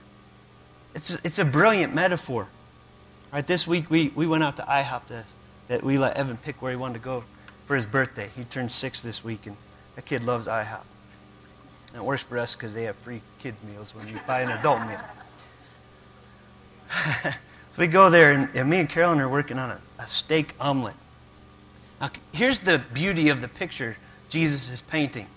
It's 0.96 1.16
a, 1.16 1.20
it's 1.24 1.40
a 1.40 1.46
brilliant 1.46 1.94
metaphor. 1.94 2.44
All 2.44 3.38
right, 3.38 3.46
this 3.46 3.68
week 3.68 3.90
we, 3.90 4.10
we 4.16 4.28
went 4.28 4.44
out 4.44 4.58
to 4.58 4.64
IHOP 4.64 5.08
to, 5.08 5.24
that 5.68 5.84
we 5.84 5.98
let 5.98 6.16
Evan 6.16 6.38
pick 6.38 6.62
where 6.62 6.72
he 6.72 6.78
wanted 6.78 6.96
to 6.96 7.00
go 7.00 7.24
for 7.66 7.76
his 7.76 7.86
birthday. 7.86 8.30
He 8.36 8.44
turned 8.44 8.72
six 8.72 9.02
this 9.02 9.24
week, 9.24 9.46
and 9.46 9.58
that 9.96 10.06
kid 10.06 10.24
loves 10.24 10.48
IHOP. 10.48 10.82
And 11.90 12.02
it 12.02 12.04
works 12.04 12.24
for 12.24 12.40
us 12.40 12.56
because 12.56 12.74
they 12.74 12.84
have 12.84 12.96
free 12.96 13.22
kids' 13.40 13.62
meals 13.64 13.94
when 13.94 14.08
you 14.08 14.20
buy 14.26 14.42
an 14.42 14.50
adult 14.50 14.82
meal. 14.88 15.00
so 17.24 17.32
we 17.78 17.88
go 17.88 18.10
there, 18.10 18.32
and, 18.32 18.56
and, 18.56 18.70
me 18.70 18.80
and 18.80 18.90
Carolyn 18.90 19.20
are 19.20 19.30
working 19.30 19.60
on 19.60 19.72
a, 19.72 19.80
a 20.00 20.08
steak 20.08 20.54
omelet. 20.60 20.96
Now, 22.02 22.10
here's 22.32 22.62
the 22.62 22.82
beauty 22.94 23.30
of 23.30 23.42
the 23.42 23.48
picture 23.48 23.98
Jesus 24.30 24.70
is 24.70 24.82
painting. 24.82 25.28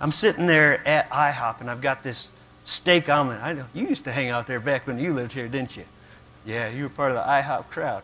I'm 0.00 0.12
sitting 0.12 0.46
there 0.46 0.86
at 0.86 1.10
IHOP, 1.10 1.60
and 1.60 1.70
I've 1.70 1.80
got 1.80 2.02
this 2.02 2.30
steak 2.64 3.08
omelet. 3.08 3.40
I 3.42 3.52
know 3.52 3.66
you 3.74 3.86
used 3.86 4.04
to 4.04 4.12
hang 4.12 4.28
out 4.30 4.46
there 4.46 4.60
back 4.60 4.86
when 4.86 4.98
you 4.98 5.12
lived 5.12 5.32
here, 5.32 5.48
didn't 5.48 5.76
you? 5.76 5.84
Yeah, 6.44 6.68
you 6.68 6.84
were 6.84 6.88
part 6.88 7.12
of 7.12 7.16
the 7.16 7.22
IHOP 7.22 7.68
crowd. 7.68 8.02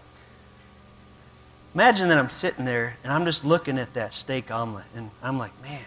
Imagine 1.74 2.08
that 2.08 2.18
I'm 2.18 2.28
sitting 2.28 2.66
there 2.66 2.98
and 3.02 3.12
I'm 3.12 3.24
just 3.24 3.44
looking 3.44 3.78
at 3.78 3.94
that 3.94 4.12
steak 4.12 4.50
omelet, 4.50 4.84
and 4.94 5.10
I'm 5.22 5.38
like, 5.38 5.52
man, 5.62 5.84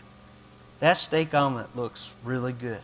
that 0.85 0.97
steak 0.97 1.33
omelet 1.33 1.75
looks 1.75 2.13
really 2.23 2.53
good. 2.53 2.81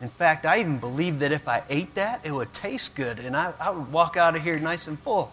In 0.00 0.08
fact, 0.08 0.46
I 0.46 0.58
even 0.58 0.78
believe 0.78 1.18
that 1.18 1.32
if 1.32 1.46
I 1.46 1.64
ate 1.68 1.94
that, 1.96 2.22
it 2.24 2.32
would 2.32 2.50
taste 2.54 2.96
good, 2.96 3.18
and 3.18 3.36
I, 3.36 3.52
I 3.60 3.68
would 3.68 3.92
walk 3.92 4.16
out 4.16 4.34
of 4.34 4.42
here 4.42 4.58
nice 4.58 4.88
and 4.88 4.98
full. 4.98 5.32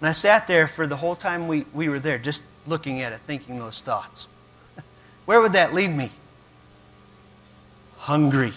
And 0.00 0.08
I 0.08 0.12
sat 0.12 0.46
there 0.46 0.68
for 0.68 0.86
the 0.86 0.94
whole 0.94 1.16
time 1.16 1.48
we, 1.48 1.64
we 1.74 1.88
were 1.88 1.98
there, 1.98 2.16
just 2.16 2.44
looking 2.64 3.00
at 3.00 3.12
it, 3.12 3.18
thinking 3.22 3.58
those 3.58 3.82
thoughts. 3.82 4.28
Where 5.24 5.40
would 5.40 5.54
that 5.54 5.74
leave 5.74 5.90
me? 5.90 6.12
Hungry. 7.96 8.52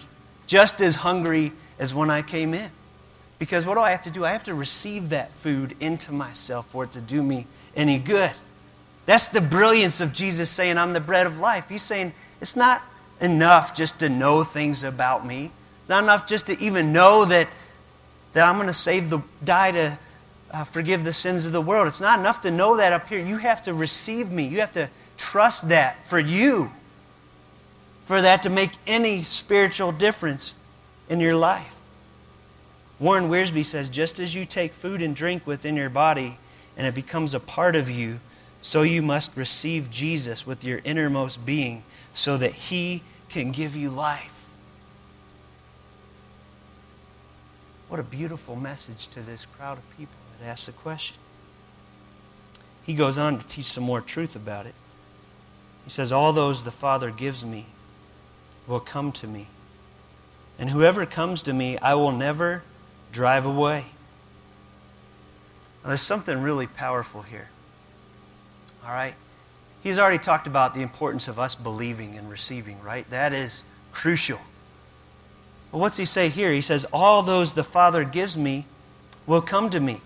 Just 0.46 0.80
as 0.80 0.98
hungry 0.98 1.54
as 1.80 1.92
when 1.92 2.12
I 2.12 2.22
came 2.22 2.54
in. 2.54 2.70
Because 3.40 3.66
what 3.66 3.74
do 3.74 3.80
I 3.80 3.90
have 3.90 4.04
to 4.04 4.12
do? 4.12 4.24
I 4.24 4.32
have 4.32 4.44
to 4.44 4.54
receive 4.54 5.10
that 5.10 5.32
food 5.32 5.76
into 5.80 6.14
myself 6.14 6.68
for 6.68 6.84
it 6.84 6.92
to 6.92 7.02
do 7.02 7.24
me 7.24 7.48
any 7.76 7.98
good. 7.98 8.34
That's 9.06 9.28
the 9.28 9.42
brilliance 9.42 10.02
of 10.02 10.14
Jesus 10.14 10.50
saying, 10.50 10.78
I'm 10.78 10.94
the 10.94 11.00
bread 11.00 11.28
of 11.28 11.40
life. 11.40 11.70
He's 11.70 11.84
saying, 11.84 12.14
it's 12.42 12.56
not 12.56 12.82
enough 13.22 13.76
just 13.76 14.00
to 14.00 14.10
know 14.10 14.44
things 14.44 14.84
about 14.84 15.26
me. 15.26 15.52
It's 15.82 15.90
not 15.90 16.04
enough 16.04 16.28
just 16.28 16.48
to 16.48 16.60
even 16.60 16.92
know 16.92 17.26
that, 17.26 17.48
that 18.34 18.48
I'm 18.48 18.56
going 18.56 18.68
to 18.68 18.74
save 18.74 19.10
the, 19.10 19.22
die 19.44 19.72
to 19.72 20.00
uh, 20.52 20.64
forgive 20.64 21.04
the 21.04 21.14
sins 21.14 21.46
of 21.46 21.52
the 21.52 21.62
world. 21.62 21.88
It's 21.88 22.02
not 22.02 22.20
enough 22.20 22.42
to 22.42 22.52
know 22.52 22.78
that 22.78 22.94
up 22.94 23.08
here. 23.08 23.20
You 23.20 23.38
have 23.38 23.64
to 23.64 23.74
receive 23.74 24.32
me. 24.32 24.48
You 24.48 24.60
have 24.60 24.74
to 24.74 24.90
trust 25.18 25.70
that 25.70 26.10
for 26.10 26.20
you, 26.20 26.72
for 28.06 28.22
that 28.22 28.44
to 28.44 28.50
make 28.50 28.72
any 28.88 29.24
spiritual 29.24 29.92
difference 29.92 30.56
in 31.10 31.20
your 31.20 31.36
life. 31.36 31.82
Warren 33.00 33.26
Wiersbe 33.26 33.66
says 33.66 33.90
just 33.90 34.20
as 34.20 34.34
you 34.34 34.46
take 34.46 34.74
food 34.74 35.02
and 35.02 35.16
drink 35.16 35.46
within 35.46 35.76
your 35.76 35.90
body 35.90 36.38
and 36.78 36.88
it 36.88 36.96
becomes 36.96 37.34
a 37.34 37.40
part 37.40 37.76
of 37.76 37.90
you, 37.90 38.20
so 38.66 38.82
you 38.82 39.00
must 39.00 39.38
receive 39.38 39.92
Jesus 39.92 40.48
with 40.48 40.64
your 40.64 40.82
innermost 40.84 41.46
being 41.46 41.84
so 42.16 42.36
that 42.36 42.52
he 42.52 43.04
can 43.30 43.52
give 43.52 43.76
you 43.76 43.92
life. 43.92 44.50
What 47.90 48.00
a 48.00 48.04
beautiful 48.04 48.56
message 48.56 49.06
to 49.10 49.22
this 49.22 49.46
crowd 49.46 49.78
of 49.78 49.98
people 50.00 50.16
that 50.40 50.48
asked 50.48 50.66
the 50.66 50.72
question. 50.72 51.16
He 52.84 52.96
goes 52.96 53.20
on 53.20 53.38
to 53.38 53.48
teach 53.48 53.68
some 53.68 53.84
more 53.84 54.02
truth 54.02 54.36
about 54.36 54.66
it. 54.66 54.74
He 55.84 55.92
says, 55.92 56.12
All 56.12 56.34
those 56.34 56.64
the 56.64 56.72
Father 56.72 57.12
gives 57.12 57.46
me 57.46 57.68
will 58.66 58.80
come 58.80 59.12
to 59.12 59.28
me. 59.28 59.46
And 60.58 60.72
whoever 60.72 61.06
comes 61.06 61.44
to 61.44 61.54
me, 61.54 61.78
I 61.84 61.94
will 61.94 62.12
never 62.12 62.64
drive 63.12 63.46
away. 63.46 63.86
Now, 65.84 65.90
there's 65.90 66.02
something 66.02 66.42
really 66.42 66.66
powerful 66.66 67.22
here. 67.22 67.50
All 68.86 68.92
right? 68.92 69.16
He's 69.82 70.00
already 70.00 70.18
talked 70.18 70.48
about 70.48 70.74
the 70.74 70.82
importance 70.82 71.28
of 71.28 71.40
us 71.40 71.56
believing 71.56 72.16
and 72.16 72.30
receiving, 72.30 72.82
right? 72.82 73.10
That 73.10 73.34
is 73.34 73.64
crucial. 73.92 74.40
But 75.72 75.80
what's 75.80 75.98
he 75.98 76.06
say 76.06 76.30
here? 76.30 76.52
He 76.52 76.62
says, 76.62 76.86
All 76.94 77.22
those 77.22 77.54
the 77.54 77.64
Father 77.64 78.04
gives 78.04 78.38
me 78.38 78.66
will 79.28 79.42
come 79.42 79.70
to 79.72 79.80
me. 79.80 80.02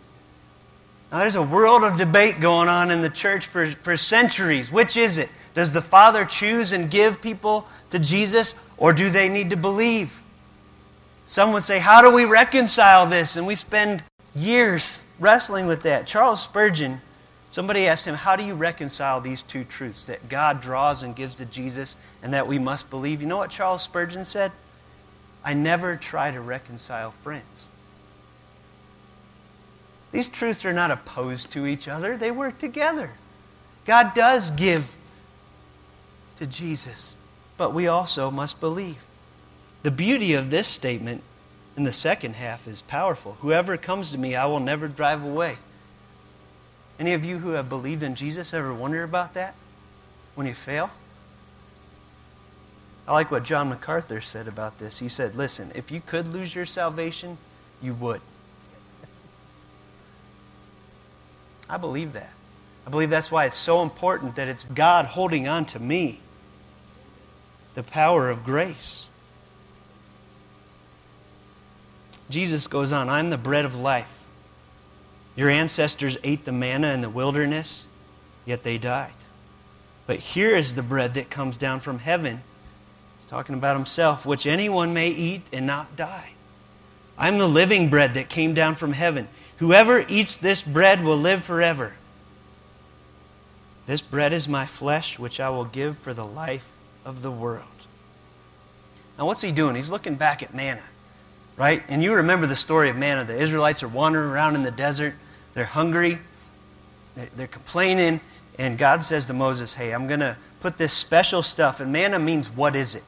Now, 1.12 1.20
there's 1.20 1.36
a 1.36 1.44
world 1.44 1.84
of 1.84 1.98
debate 1.98 2.40
going 2.40 2.70
on 2.70 2.92
in 2.92 3.02
the 3.02 3.10
church 3.10 3.48
for, 3.48 3.68
for 3.68 3.98
centuries. 3.98 4.72
Which 4.72 4.96
is 4.96 5.18
it? 5.18 5.30
Does 5.56 5.74
the 5.74 5.82
Father 5.82 6.24
choose 6.24 6.72
and 6.72 6.92
give 6.92 7.22
people 7.22 7.68
to 7.90 8.00
Jesus, 8.00 8.54
or 8.78 8.94
do 8.94 9.10
they 9.10 9.28
need 9.28 9.50
to 9.50 9.58
believe? 9.58 10.22
Some 11.26 11.52
would 11.54 11.64
say, 11.64 11.80
How 11.80 12.02
do 12.02 12.12
we 12.12 12.26
reconcile 12.26 13.06
this? 13.08 13.36
And 13.36 13.48
we 13.48 13.56
spend 13.56 14.04
years 14.36 15.02
wrestling 15.20 15.68
with 15.68 15.84
that. 15.84 16.06
Charles 16.06 16.42
Spurgeon, 16.44 17.02
somebody 17.50 17.88
asked 17.88 18.06
him, 18.06 18.16
How 18.16 18.36
do 18.36 18.44
you 18.46 18.54
reconcile 18.54 19.22
these 19.22 19.42
two 19.42 19.64
truths 19.64 20.06
that 20.06 20.30
God 20.30 20.62
draws 20.62 21.04
and 21.04 21.16
gives 21.16 21.38
to 21.38 21.46
Jesus 21.46 21.96
and 22.22 22.34
that 22.34 22.48
we 22.48 22.60
must 22.60 22.90
believe? 22.90 23.22
You 23.22 23.28
know 23.28 23.38
what 23.38 23.50
Charles 23.50 23.84
Spurgeon 23.84 24.26
said? 24.26 24.52
I 25.44 25.54
never 25.54 25.96
try 25.96 26.32
to 26.32 26.42
reconcile 26.42 27.12
friends. 27.12 27.66
These 30.12 30.30
truths 30.30 30.66
are 30.66 30.74
not 30.74 30.92
opposed 30.92 31.52
to 31.52 31.66
each 31.66 31.88
other, 31.88 32.18
they 32.18 32.32
work 32.32 32.58
together. 32.58 33.12
God 33.86 34.14
does 34.14 34.52
give 34.52 34.98
to 36.38 36.46
Jesus, 36.46 37.16
but 37.58 37.74
we 37.74 37.88
also 37.88 38.32
must 38.32 38.60
believe. 38.60 39.06
The 39.84 39.92
beauty 39.92 40.34
of 40.34 40.50
this 40.50 40.68
statement 40.68 41.24
in 41.78 41.84
the 41.84 41.94
second 41.94 42.36
half 42.36 42.68
is 42.68 42.82
powerful. 42.82 43.38
Whoever 43.40 43.78
comes 43.78 44.12
to 44.12 44.18
me, 44.18 44.36
I 44.36 44.46
will 44.46 44.60
never 44.60 44.88
drive 44.88 45.24
away. 45.24 45.58
Any 47.00 47.14
of 47.14 47.24
you 47.24 47.40
who 47.40 47.52
have 47.52 47.70
believed 47.70 48.04
in 48.04 48.14
Jesus 48.14 48.54
ever 48.54 48.74
wonder 48.74 49.04
about 49.04 49.34
that 49.34 49.56
when 50.36 50.46
you 50.46 50.54
fail? 50.54 50.92
I 53.08 53.14
like 53.14 53.32
what 53.32 53.44
John 53.44 53.70
MacArthur 53.70 54.20
said 54.22 54.48
about 54.48 54.78
this. 54.78 55.00
He 55.00 55.08
said, 55.08 55.36
Listen, 55.36 55.72
if 55.74 55.90
you 55.92 56.02
could 56.02 56.28
lose 56.28 56.54
your 56.54 56.66
salvation, 56.66 57.38
you 57.82 57.94
would. 57.94 58.22
I 61.70 61.78
believe 61.78 62.14
that. 62.14 62.32
I 62.86 62.90
believe 62.90 63.10
that's 63.10 63.32
why 63.32 63.46
it's 63.46 63.56
so 63.56 63.82
important 63.82 64.36
that 64.36 64.48
it's 64.48 64.64
God 64.64 65.06
holding 65.06 65.48
on 65.48 65.66
to 65.68 65.80
me, 65.80 66.20
the 67.76 67.84
power 67.84 68.30
of 68.30 68.44
grace. 68.44 69.08
Jesus 72.30 72.68
goes 72.68 72.92
on, 72.92 73.10
I'm 73.10 73.30
the 73.30 73.38
bread 73.38 73.66
of 73.66 73.76
life. 73.76 74.19
Your 75.40 75.50
ancestors 75.50 76.18
ate 76.22 76.44
the 76.44 76.52
manna 76.52 76.90
in 76.90 77.00
the 77.00 77.10
wilderness, 77.10 77.86
yet 78.46 78.64
they 78.64 78.78
died. 78.78 79.14
But 80.06 80.20
here 80.20 80.54
is 80.54 80.76
the 80.76 80.84
bread 80.84 81.14
that 81.14 81.30
comes 81.30 81.58
down 81.58 81.80
from 81.80 82.00
heaven 82.00 82.42
He's 83.22 83.30
talking 83.30 83.56
about 83.56 83.78
himself, 83.78 84.26
which 84.26 84.46
anyone 84.46 84.94
may 84.94 85.08
eat 85.08 85.44
and 85.54 85.66
not 85.66 85.96
die. 85.96 86.32
I'm 87.18 87.38
the 87.38 87.48
living 87.48 87.90
bread 87.90 88.16
that 88.16 88.28
came 88.28 88.54
down 88.54 88.76
from 88.76 88.92
heaven. 88.92 89.30
Whoever 89.60 90.04
eats 90.10 90.36
this 90.36 90.62
bread 90.62 91.06
will 91.06 91.16
live 91.16 91.42
forever. 91.42 91.96
This 93.86 94.02
bread 94.02 94.34
is 94.34 94.46
my 94.46 94.66
flesh, 94.66 95.18
which 95.18 95.40
I 95.40 95.50
will 95.52 95.64
give 95.64 95.98
for 95.98 96.14
the 96.14 96.26
life 96.26 96.70
of 97.06 97.22
the 97.22 97.32
world. 97.32 97.88
Now, 99.18 99.26
what's 99.26 99.42
he 99.42 99.54
doing? 99.54 99.78
He's 99.78 99.90
looking 99.90 100.16
back 100.16 100.44
at 100.44 100.54
manna, 100.54 100.84
right? 101.56 101.82
And 101.88 102.04
you 102.04 102.14
remember 102.14 102.46
the 102.46 102.58
story 102.58 102.90
of 102.90 102.98
manna. 102.98 103.24
The 103.24 103.42
Israelites 103.42 103.84
are 103.84 103.88
wandering 103.88 104.30
around 104.30 104.56
in 104.56 104.64
the 104.64 104.72
desert, 104.72 105.16
they're 105.54 105.66
hungry, 105.66 106.20
they're 107.36 107.48
complaining, 107.48 108.22
and 108.58 108.78
God 108.78 109.04
says 109.04 109.28
to 109.28 109.34
Moses, 109.34 109.74
Hey, 109.74 109.92
I'm 109.92 110.08
going 110.08 110.20
to 110.20 110.36
put 110.60 110.78
this 110.78 110.94
special 110.94 111.44
stuff, 111.44 111.80
and 111.80 111.92
manna 111.92 112.20
means 112.20 112.50
what 112.50 112.76
is 112.76 112.96
it? 112.96 113.04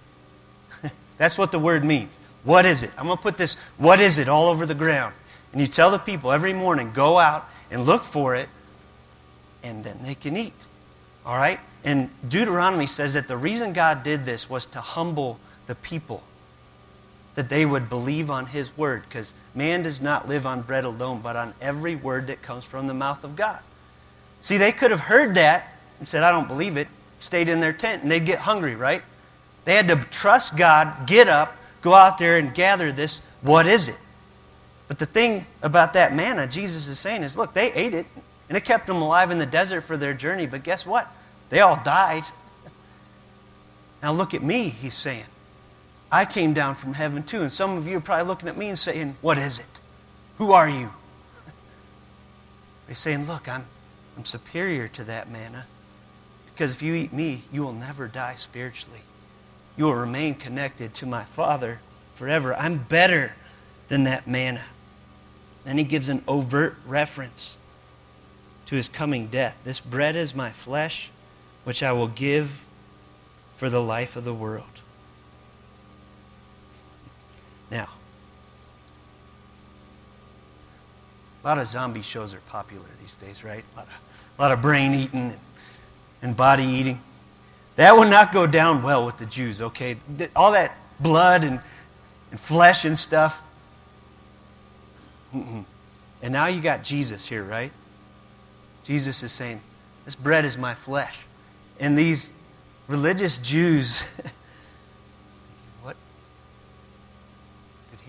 That's 1.18 1.38
what 1.38 1.52
the 1.52 1.60
word 1.60 1.84
means. 1.84 2.18
What 2.44 2.66
is 2.66 2.84
it? 2.84 2.92
I'm 2.98 3.06
going 3.06 3.18
to 3.18 3.22
put 3.22 3.38
this, 3.38 3.60
what 3.78 4.00
is 4.00 4.18
it, 4.18 4.28
all 4.28 4.48
over 4.48 4.66
the 4.66 4.76
ground. 4.76 5.14
And 5.52 5.60
you 5.62 5.68
tell 5.68 5.92
the 5.92 6.00
people 6.00 6.32
every 6.32 6.54
morning, 6.54 6.92
go 6.94 7.20
out 7.20 7.48
and 7.70 7.86
look 7.86 8.04
for 8.04 8.36
it, 8.36 8.50
and 9.64 9.84
then 9.84 10.00
they 10.04 10.16
can 10.16 10.38
eat. 10.38 10.54
All 11.26 11.36
right? 11.36 11.60
And 11.84 12.10
Deuteronomy 12.28 12.88
says 12.88 13.14
that 13.14 13.28
the 13.28 13.38
reason 13.38 13.74
God 13.74 14.04
did 14.04 14.26
this 14.26 14.50
was 14.50 14.66
to 14.68 14.82
humble 14.82 15.40
the 15.68 15.76
people, 15.76 16.24
that 17.36 17.50
they 17.50 17.66
would 17.66 17.90
believe 17.90 18.30
on 18.30 18.48
His 18.48 18.76
word, 18.78 19.04
because 19.08 19.34
man 19.56 19.84
does 19.84 20.02
not 20.02 20.28
live 20.28 20.46
on 20.46 20.62
bread 20.62 20.84
alone, 20.84 21.22
but 21.22 21.36
on 21.36 21.54
every 21.62 21.96
word 21.96 22.28
that 22.28 22.42
comes 22.42 22.66
from 22.66 22.88
the 22.88 22.94
mouth 22.94 23.24
of 23.24 23.36
God. 23.36 23.60
See, 24.42 24.58
they 24.58 24.72
could 24.72 24.92
have 24.92 25.02
heard 25.02 25.36
that 25.36 25.76
and 26.00 26.08
said, 26.08 26.24
I 26.24 26.32
don't 26.32 26.48
believe 26.48 26.78
it, 26.78 26.88
stayed 27.20 27.48
in 27.48 27.60
their 27.60 27.74
tent, 27.74 28.04
and 28.04 28.12
they'd 28.12 28.26
get 28.26 28.40
hungry, 28.40 28.76
right? 28.76 29.04
They 29.66 29.76
had 29.76 29.88
to 29.90 29.96
trust 29.96 30.58
God, 30.58 31.08
get 31.08 31.28
up, 31.28 31.56
go 31.82 31.94
out 31.94 32.18
there 32.18 32.38
and 32.38 32.54
gather 32.54 32.92
this. 32.92 33.22
What 33.42 33.68
is 33.68 33.88
it? 33.88 33.98
But 34.88 35.00
the 35.00 35.06
thing 35.06 35.46
about 35.62 35.94
that 35.94 36.14
manna, 36.14 36.48
Jesus 36.48 36.88
is 36.88 37.00
saying, 37.00 37.24
is 37.24 37.38
look, 37.38 37.54
they 37.54 37.72
ate 37.74 37.94
it, 37.94 38.06
and 38.50 38.58
it 38.58 38.66
kept 38.66 38.88
them 38.88 38.98
alive 38.98 39.32
in 39.32 39.40
the 39.40 39.46
desert 39.46 39.82
for 39.82 39.96
their 39.96 40.14
journey. 40.14 40.48
But 40.48 40.64
guess 40.64 40.86
what? 40.86 41.08
They 41.50 41.60
all 41.60 41.82
died. 41.84 42.24
Now 44.04 44.14
look 44.14 44.34
at 44.34 44.42
me, 44.42 44.70
he's 44.70 44.96
saying. 44.96 45.26
I 46.12 46.26
came 46.26 46.54
down 46.54 46.76
from 46.76 46.94
heaven 46.94 47.24
too. 47.24 47.42
And 47.42 47.52
some 47.52 47.78
of 47.78 47.88
you 47.88 47.98
are 47.98 48.02
probably 48.02 48.28
looking 48.28 48.50
at 48.50 48.58
me 48.58 48.68
and 48.68 48.78
saying, 48.78 49.16
What 49.22 49.38
is 49.38 49.60
it? 49.60 49.80
Who 50.38 50.52
are 50.52 50.70
you? 50.70 50.92
He's 52.88 53.00
saying, 53.00 53.28
Look, 53.28 53.48
I'm, 53.48 53.66
I'm 54.18 54.26
superior 54.26 54.88
to 54.90 55.04
that 55.06 55.32
manna. 55.32 55.68
Because 56.48 56.72
if 56.72 56.82
you 56.82 56.94
eat 56.94 57.14
me, 57.14 57.44
you 57.52 57.64
will 57.64 57.74
never 57.74 58.08
die 58.08 58.36
spiritually. 58.36 59.02
You 59.78 59.86
will 59.86 59.96
remain 59.96 60.36
connected 60.36 60.94
to 60.96 61.06
my 61.06 61.24
Father 61.24 61.80
forever. 62.14 62.54
I'm 62.56 62.80
better 62.80 63.36
than 63.88 64.04
that 64.04 64.28
manna. 64.28 64.66
Then 65.64 65.78
he 65.78 65.84
gives 65.84 66.10
an 66.10 66.24
overt 66.28 66.76
reference 66.86 67.58
to 68.66 68.76
his 68.76 68.90
coming 68.90 69.28
death. 69.28 69.58
This 69.64 69.80
bread 69.80 70.16
is 70.16 70.36
my 70.36 70.52
flesh, 70.52 71.10
which 71.64 71.82
I 71.82 71.94
will 71.94 72.08
give 72.08 72.66
for 73.56 73.70
the 73.70 73.82
life 73.82 74.16
of 74.16 74.26
the 74.26 74.34
world. 74.34 74.81
Now, 77.72 77.88
a 81.44 81.48
lot 81.48 81.58
of 81.58 81.66
zombie 81.66 82.02
shows 82.02 82.34
are 82.34 82.42
popular 82.42 82.86
these 83.02 83.16
days, 83.16 83.44
right? 83.44 83.64
A 83.74 83.78
lot 83.78 83.88
of, 83.88 84.00
a 84.38 84.42
lot 84.42 84.52
of 84.52 84.62
brain 84.62 84.94
eating 84.94 85.40
and 86.22 86.36
body 86.36 86.66
eating. 86.66 87.02
That 87.78 87.98
would 87.98 88.10
not 88.10 88.32
go 88.32 88.46
down 88.46 88.84
well 88.84 89.06
with 89.06 89.18
the 89.18 89.26
Jews, 89.26 89.62
okay? 89.62 89.96
All 90.36 90.52
that 90.52 90.78
blood 91.00 91.44
and, 91.44 91.62
and 92.30 92.40
flesh 92.40 92.86
and 92.86 92.98
stuff. 92.98 93.44
Mm-mm. 95.34 95.66
And 96.22 96.34
now 96.34 96.48
you 96.48 96.62
got 96.62 96.84
Jesus 96.84 97.26
here, 97.26 97.44
right? 97.44 97.72
Jesus 98.84 99.24
is 99.24 99.32
saying, 99.32 99.62
This 100.06 100.16
bread 100.16 100.46
is 100.46 100.58
my 100.58 100.76
flesh. 100.76 101.26
And 101.80 101.98
these 101.98 102.32
religious 102.88 103.38
Jews, 103.38 104.04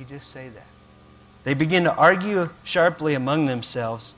He 0.03 0.17
just 0.17 0.33
say 0.33 0.49
that? 0.49 0.67
They 1.45 1.55
begin 1.55 1.85
to 1.85 1.95
argue 1.95 2.51
sharply 2.65 3.15
among 3.15 3.47
themselves. 3.47 4.15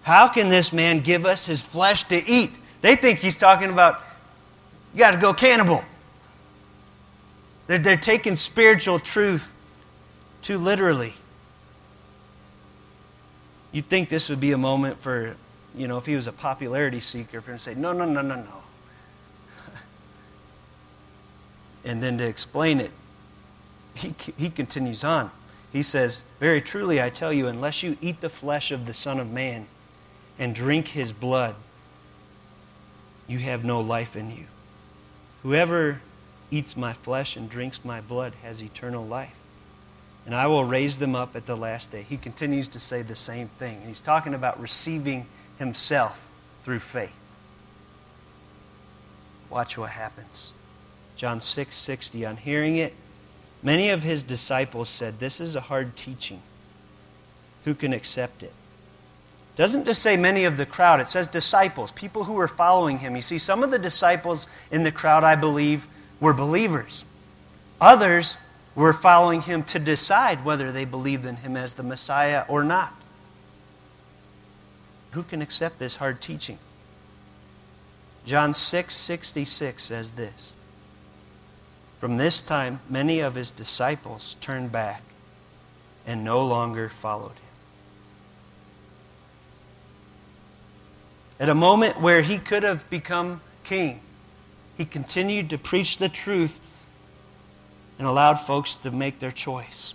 How 0.00 0.28
can 0.28 0.48
this 0.48 0.72
man 0.72 1.00
give 1.00 1.26
us 1.26 1.44
his 1.44 1.60
flesh 1.60 2.04
to 2.04 2.26
eat? 2.26 2.52
They 2.80 2.96
think 2.96 3.18
he's 3.18 3.36
talking 3.36 3.68
about 3.68 4.00
you 4.94 5.00
got 5.00 5.10
to 5.10 5.18
go 5.18 5.34
cannibal. 5.34 5.84
They're, 7.66 7.78
they're 7.78 7.98
taking 7.98 8.34
spiritual 8.34 8.98
truth 8.98 9.52
too 10.40 10.56
literally. 10.56 11.12
You'd 13.72 13.90
think 13.90 14.08
this 14.08 14.30
would 14.30 14.40
be 14.40 14.52
a 14.52 14.58
moment 14.58 15.00
for, 15.00 15.36
you 15.76 15.86
know, 15.86 15.98
if 15.98 16.06
he 16.06 16.14
was 16.14 16.26
a 16.26 16.32
popularity 16.32 17.00
seeker, 17.00 17.42
for 17.42 17.50
him 17.50 17.58
to 17.58 17.62
say, 17.62 17.74
no, 17.74 17.92
no, 17.92 18.06
no, 18.06 18.22
no, 18.22 18.36
no. 18.36 18.62
and 21.84 22.02
then 22.02 22.16
to 22.16 22.24
explain 22.24 22.80
it, 22.80 22.90
he, 23.94 24.14
he 24.36 24.50
continues 24.50 25.04
on. 25.04 25.30
He 25.72 25.82
says, 25.82 26.24
Very 26.38 26.60
truly 26.60 27.02
I 27.02 27.10
tell 27.10 27.32
you, 27.32 27.48
unless 27.48 27.82
you 27.82 27.96
eat 28.00 28.20
the 28.20 28.28
flesh 28.28 28.70
of 28.70 28.86
the 28.86 28.94
Son 28.94 29.18
of 29.18 29.30
Man 29.30 29.66
and 30.38 30.54
drink 30.54 30.88
his 30.88 31.12
blood, 31.12 31.54
you 33.26 33.38
have 33.38 33.64
no 33.64 33.80
life 33.80 34.16
in 34.16 34.30
you. 34.30 34.46
Whoever 35.42 36.00
eats 36.50 36.76
my 36.76 36.92
flesh 36.92 37.36
and 37.36 37.48
drinks 37.48 37.84
my 37.84 38.00
blood 38.00 38.34
has 38.42 38.62
eternal 38.62 39.04
life. 39.04 39.40
And 40.26 40.34
I 40.34 40.46
will 40.46 40.64
raise 40.64 40.98
them 40.98 41.14
up 41.14 41.36
at 41.36 41.46
the 41.46 41.56
last 41.56 41.92
day. 41.92 42.02
He 42.02 42.16
continues 42.16 42.68
to 42.68 42.80
say 42.80 43.02
the 43.02 43.14
same 43.14 43.48
thing. 43.48 43.78
And 43.78 43.88
he's 43.88 44.00
talking 44.00 44.32
about 44.32 44.60
receiving 44.60 45.26
himself 45.58 46.32
through 46.64 46.78
faith. 46.78 47.14
Watch 49.50 49.76
what 49.76 49.90
happens. 49.90 50.52
John 51.16 51.40
6 51.40 51.76
60. 51.76 52.24
On 52.24 52.36
hearing 52.36 52.76
it, 52.76 52.94
many 53.64 53.90
of 53.90 54.04
his 54.04 54.22
disciples 54.22 54.88
said, 54.88 55.18
This 55.18 55.40
is 55.40 55.56
a 55.56 55.62
hard 55.62 55.96
teaching. 55.96 56.42
Who 57.64 57.74
can 57.74 57.92
accept 57.92 58.44
it? 58.44 58.52
doesn't 59.56 59.84
just 59.84 60.02
say 60.02 60.16
many 60.16 60.44
of 60.44 60.56
the 60.56 60.66
crowd, 60.66 61.00
it 61.00 61.06
says 61.06 61.28
disciples, 61.28 61.92
people 61.92 62.24
who 62.24 62.32
were 62.32 62.48
following 62.48 62.98
him. 62.98 63.14
You 63.14 63.22
see, 63.22 63.38
some 63.38 63.62
of 63.62 63.70
the 63.70 63.78
disciples 63.78 64.48
in 64.70 64.82
the 64.82 64.90
crowd, 64.90 65.22
I 65.22 65.36
believe, 65.36 65.86
were 66.20 66.32
believers. 66.32 67.04
Others 67.80 68.36
were 68.74 68.92
following 68.92 69.42
him 69.42 69.62
to 69.64 69.78
decide 69.78 70.44
whether 70.44 70.72
they 70.72 70.84
believed 70.84 71.24
in 71.24 71.36
him 71.36 71.56
as 71.56 71.74
the 71.74 71.84
Messiah 71.84 72.44
or 72.48 72.64
not. 72.64 72.94
Who 75.12 75.22
can 75.22 75.40
accept 75.40 75.78
this 75.78 75.96
hard 75.96 76.20
teaching? 76.20 76.58
John 78.26 78.52
6 78.52 78.94
66 78.94 79.82
says 79.82 80.12
this 80.12 80.52
From 82.04 82.18
this 82.18 82.42
time, 82.42 82.80
many 82.86 83.20
of 83.20 83.34
his 83.34 83.50
disciples 83.50 84.36
turned 84.42 84.70
back 84.70 85.00
and 86.06 86.22
no 86.22 86.46
longer 86.46 86.90
followed 86.90 87.30
him. 87.30 87.54
At 91.40 91.48
a 91.48 91.54
moment 91.54 91.98
where 91.98 92.20
he 92.20 92.36
could 92.36 92.62
have 92.62 92.90
become 92.90 93.40
king, 93.62 94.00
he 94.76 94.84
continued 94.84 95.48
to 95.48 95.56
preach 95.56 95.96
the 95.96 96.10
truth 96.10 96.60
and 97.98 98.06
allowed 98.06 98.34
folks 98.34 98.76
to 98.76 98.90
make 98.90 99.20
their 99.20 99.32
choice. 99.32 99.94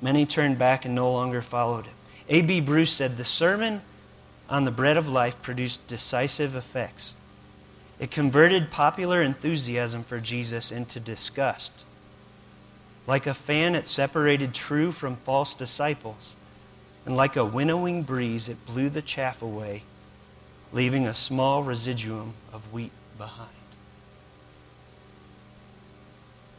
Many 0.00 0.24
turned 0.24 0.56
back 0.56 0.84
and 0.84 0.94
no 0.94 1.10
longer 1.10 1.42
followed 1.42 1.86
him. 1.86 1.94
A.B. 2.28 2.60
Bruce 2.60 2.92
said 2.92 3.16
the 3.16 3.24
sermon 3.24 3.82
on 4.48 4.66
the 4.66 4.70
bread 4.70 4.96
of 4.96 5.08
life 5.08 5.42
produced 5.42 5.88
decisive 5.88 6.54
effects. 6.54 7.14
It 7.98 8.10
converted 8.10 8.70
popular 8.70 9.22
enthusiasm 9.22 10.02
for 10.02 10.20
Jesus 10.20 10.72
into 10.72 11.00
disgust. 11.00 11.84
Like 13.06 13.26
a 13.26 13.34
fan, 13.34 13.74
it 13.74 13.86
separated 13.86 14.54
true 14.54 14.90
from 14.92 15.16
false 15.16 15.54
disciples 15.54 16.34
and 17.06 17.16
like 17.16 17.36
a 17.36 17.44
winnowing 17.44 18.02
breeze, 18.02 18.48
it 18.48 18.64
blew 18.66 18.88
the 18.88 19.02
chaff 19.02 19.42
away, 19.42 19.82
leaving 20.72 21.06
a 21.06 21.14
small 21.14 21.62
residuum 21.62 22.34
of 22.52 22.72
wheat 22.72 22.92
behind. 23.18 23.50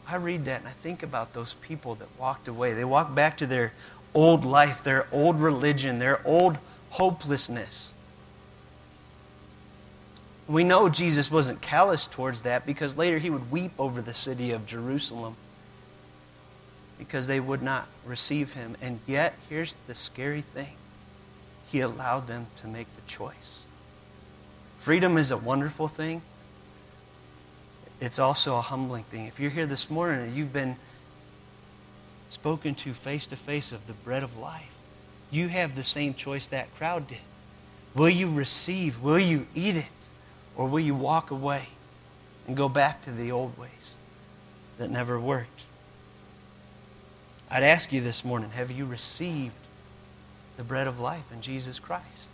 I 0.08 0.16
read 0.16 0.44
that 0.44 0.60
and 0.60 0.68
I 0.68 0.72
think 0.72 1.02
about 1.02 1.32
those 1.32 1.54
people 1.54 1.96
that 1.96 2.08
walked 2.16 2.46
away. 2.46 2.74
They 2.74 2.84
walked 2.84 3.14
back 3.14 3.36
to 3.38 3.46
their 3.46 3.72
old 4.14 4.44
life, 4.44 4.84
their 4.84 5.08
old 5.10 5.40
religion, 5.40 5.98
their 5.98 6.24
old 6.24 6.58
hopelessness. 6.90 7.92
We 10.48 10.62
know 10.62 10.88
Jesus 10.88 11.30
wasn't 11.30 11.60
callous 11.60 12.06
towards 12.06 12.42
that 12.42 12.64
because 12.66 12.96
later 12.96 13.18
he 13.18 13.30
would 13.30 13.50
weep 13.50 13.72
over 13.78 14.00
the 14.00 14.14
city 14.14 14.52
of 14.52 14.64
Jerusalem 14.64 15.36
because 16.98 17.26
they 17.26 17.40
would 17.40 17.62
not 17.62 17.88
receive 18.04 18.52
him. 18.52 18.76
And 18.80 19.00
yet, 19.06 19.34
here's 19.48 19.76
the 19.86 19.94
scary 19.94 20.40
thing 20.40 20.76
He 21.66 21.80
allowed 21.80 22.26
them 22.26 22.46
to 22.60 22.68
make 22.68 22.86
the 22.94 23.02
choice. 23.10 23.64
Freedom 24.78 25.18
is 25.18 25.30
a 25.30 25.36
wonderful 25.36 25.88
thing. 25.88 26.22
it's 28.00 28.18
also 28.18 28.56
a 28.56 28.60
humbling 28.60 29.04
thing. 29.04 29.26
If 29.26 29.40
you're 29.40 29.50
here 29.50 29.66
this 29.66 29.90
morning 29.90 30.22
and 30.22 30.36
you've 30.36 30.52
been 30.52 30.76
spoken 32.28 32.74
to 32.76 32.92
face 32.92 33.26
to 33.28 33.36
face 33.36 33.72
of 33.72 33.86
the 33.86 33.94
bread 33.94 34.22
of 34.22 34.38
life, 34.38 34.76
you 35.30 35.48
have 35.48 35.74
the 35.74 35.82
same 35.82 36.14
choice 36.14 36.46
that 36.48 36.72
crowd 36.76 37.08
did. 37.08 37.18
Will 37.94 38.08
you 38.08 38.30
receive? 38.30 39.00
Will 39.00 39.18
you 39.18 39.46
eat 39.54 39.76
it? 39.76 39.86
Or 40.56 40.66
will 40.66 40.80
you 40.80 40.94
walk 40.94 41.30
away 41.30 41.68
and 42.46 42.56
go 42.56 42.68
back 42.68 43.02
to 43.02 43.10
the 43.10 43.30
old 43.30 43.58
ways 43.58 43.96
that 44.78 44.90
never 44.90 45.20
worked? 45.20 45.64
I'd 47.50 47.62
ask 47.62 47.92
you 47.92 48.00
this 48.00 48.24
morning 48.24 48.50
have 48.50 48.70
you 48.70 48.86
received 48.86 49.54
the 50.56 50.64
bread 50.64 50.86
of 50.86 50.98
life 50.98 51.30
in 51.32 51.42
Jesus 51.42 51.78
Christ? 51.78 52.28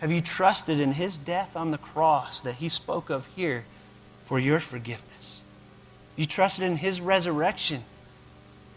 Have 0.00 0.10
you 0.10 0.20
trusted 0.20 0.80
in 0.80 0.92
his 0.92 1.16
death 1.16 1.56
on 1.56 1.70
the 1.70 1.78
cross 1.78 2.42
that 2.42 2.56
he 2.56 2.68
spoke 2.68 3.10
of 3.10 3.26
here 3.36 3.64
for 4.24 4.38
your 4.38 4.60
forgiveness? 4.60 5.42
You 6.16 6.26
trusted 6.26 6.64
in 6.64 6.78
his 6.78 7.00
resurrection 7.00 7.84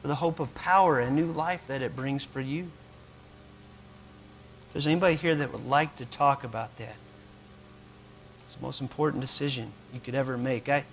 for 0.02 0.08
the 0.08 0.16
hope 0.16 0.40
of 0.40 0.54
power 0.56 1.00
and 1.00 1.16
new 1.16 1.32
life 1.32 1.66
that 1.68 1.82
it 1.82 1.96
brings 1.96 2.24
for 2.24 2.40
you? 2.42 2.72
If 4.68 4.74
there's 4.74 4.88
anybody 4.88 5.16
here 5.16 5.36
that 5.36 5.52
would 5.52 5.66
like 5.66 5.96
to 5.96 6.06
talk 6.06 6.44
about 6.44 6.78
that, 6.78 6.96
it's 8.48 8.56
the 8.56 8.62
most 8.62 8.80
important 8.80 9.20
decision 9.20 9.74
you 9.94 10.00
could 10.00 10.16
ever 10.16 10.38
make. 10.38 10.70
I, 10.70 10.86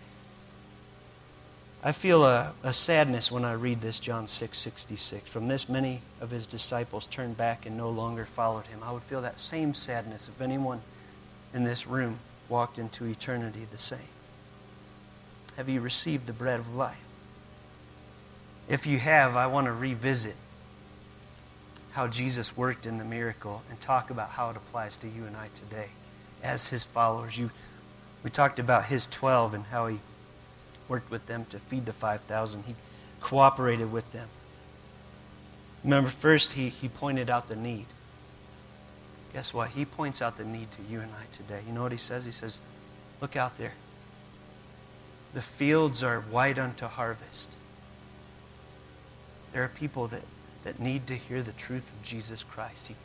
I 1.85 1.93
feel 1.93 2.25
a, 2.25 2.53
a 2.65 2.73
sadness 2.73 3.31
when 3.31 3.45
I 3.45 3.53
read 3.53 3.81
this, 3.81 4.01
John 4.01 4.27
6 4.27 4.59
66. 4.59 5.31
From 5.31 5.47
this, 5.47 5.69
many 5.69 6.01
of 6.21 6.33
his 6.33 6.47
disciples 6.47 7.07
turned 7.07 7.37
back 7.37 7.65
and 7.65 7.77
no 7.77 7.91
longer 7.91 8.25
followed 8.25 8.67
him. 8.67 8.81
I 8.83 8.91
would 8.91 9.05
feel 9.05 9.23
that 9.23 9.39
same 9.39 9.73
sadness 9.73 10.29
if 10.29 10.41
anyone 10.41 10.81
in 11.53 11.63
this 11.63 11.87
room 11.87 12.19
walked 12.49 12.77
into 12.77 13.05
eternity 13.05 13.69
the 13.71 13.79
same. 13.79 14.01
Have 15.57 15.69
you 15.69 15.81
received 15.81 16.27
the 16.27 16.33
bread 16.33 16.59
of 16.59 16.75
life? 16.75 17.09
If 18.69 18.85
you 18.85 18.99
have, 18.99 19.37
I 19.37 19.47
want 19.47 19.67
to 19.67 19.73
revisit 19.73 20.35
how 21.93 22.09
Jesus 22.09 22.57
worked 22.57 22.85
in 22.85 22.99
the 22.99 23.05
miracle 23.05 23.63
and 23.71 23.81
talk 23.81 24.11
about 24.11 24.31
how 24.31 24.51
it 24.51 24.57
applies 24.57 24.97
to 24.97 25.07
you 25.07 25.25
and 25.27 25.37
I 25.37 25.51
today 25.55 25.91
as 26.45 26.69
his 26.69 26.85
followers. 26.85 27.37
You, 27.37 27.51
we 28.23 28.31
talked 28.31 28.59
about 28.59 28.87
his 28.87 29.07
12 29.09 29.55
and 29.55 29.65
how 29.67 29.89
he 29.89 29.99
worked 30.87 31.11
with 31.11 31.27
them 31.27 31.47
to 31.47 31.59
feed 31.59 31.87
the 31.87 31.93
5,000. 31.93 32.65
He 32.67 32.77
cooperated 33.21 33.91
with 33.91 34.13
them. 34.13 34.29
Remember, 35.83 36.11
first, 36.11 36.53
he, 36.53 36.69
he 36.69 36.89
pointed 36.89 37.29
out 37.29 37.49
the 37.49 37.57
need. 37.57 37.87
Guess 39.33 39.53
what? 39.53 39.71
He 39.71 39.85
points 39.85 40.23
out 40.23 40.37
the 40.37 40.45
need 40.45 40.71
to 40.73 40.83
you 40.89 41.01
and 41.01 41.11
I 41.11 41.35
today. 41.35 41.61
You 41.67 41.73
know 41.73 41.83
what 41.83 41.93
he 41.93 41.99
says? 41.99 42.25
He 42.25 42.31
says, 42.31 42.61
Look 43.21 43.37
out 43.37 43.59
there. 43.59 43.73
The 45.33 45.43
fields 45.43 46.03
are 46.03 46.21
white 46.21 46.59
unto 46.59 46.87
harvest. 46.87 47.51
There 49.53 49.65
are 49.65 49.69
people 49.69 50.07
that, 50.09 50.23
that 50.63 50.79
need 50.79 51.07
to 51.09 51.15
hear 51.15 51.43
the 51.43 51.53
truth 51.53 51.91
of 51.91 52.03
Jesus 52.03 52.43
Christ. 52.43 52.89
He, 52.89 52.97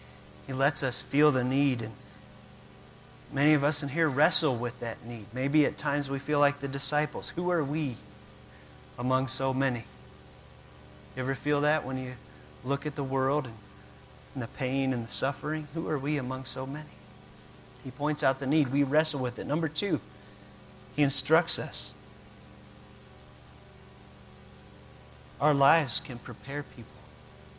he 0.46 0.54
lets 0.54 0.84
us 0.84 1.02
feel 1.02 1.32
the 1.32 1.44
need, 1.44 1.82
and 1.82 1.94
many 3.32 3.54
of 3.54 3.64
us 3.64 3.84
in 3.84 3.90
here 3.90 4.10
wrestle 4.10 4.56
with 4.56 4.80
that 4.80 5.06
need. 5.06 5.26
Maybe 5.34 5.66
at 5.66 5.78
times 5.78 6.10
we 6.10 6.20
feel 6.20 6.40
like 6.40 6.60
the 6.60 6.68
disciples. 6.68 7.30
Who 7.30 7.50
are 7.52 7.64
we 7.64 7.98
among 8.98 9.28
so 9.28 9.54
many? 9.54 9.86
You 11.16 11.24
ever 11.24 11.36
feel 11.36 11.62
that 11.62 11.86
when 11.86 11.98
you 11.98 12.14
look 12.64 12.86
at 12.86 12.96
the 12.96 13.04
world 13.04 13.46
and, 13.46 13.56
and 14.34 14.44
the 14.44 14.48
pain 14.48 14.94
and 14.94 15.04
the 15.04 15.12
suffering? 15.12 15.68
Who 15.74 15.88
are 15.88 15.98
we 15.98 16.18
among 16.18 16.46
so 16.46 16.66
many? 16.66 16.90
He 17.84 17.92
points 17.92 18.24
out 18.24 18.40
the 18.40 18.48
need. 18.48 18.72
We 18.72 18.84
wrestle 18.84 19.20
with 19.20 19.40
it. 19.40 19.48
Number 19.48 19.68
two, 19.68 20.02
he 20.96 21.04
instructs 21.04 21.58
us. 21.60 21.94
Our 25.40 25.54
lives 25.54 26.02
can 26.02 26.20
prepare 26.20 26.64
people. 26.64 26.92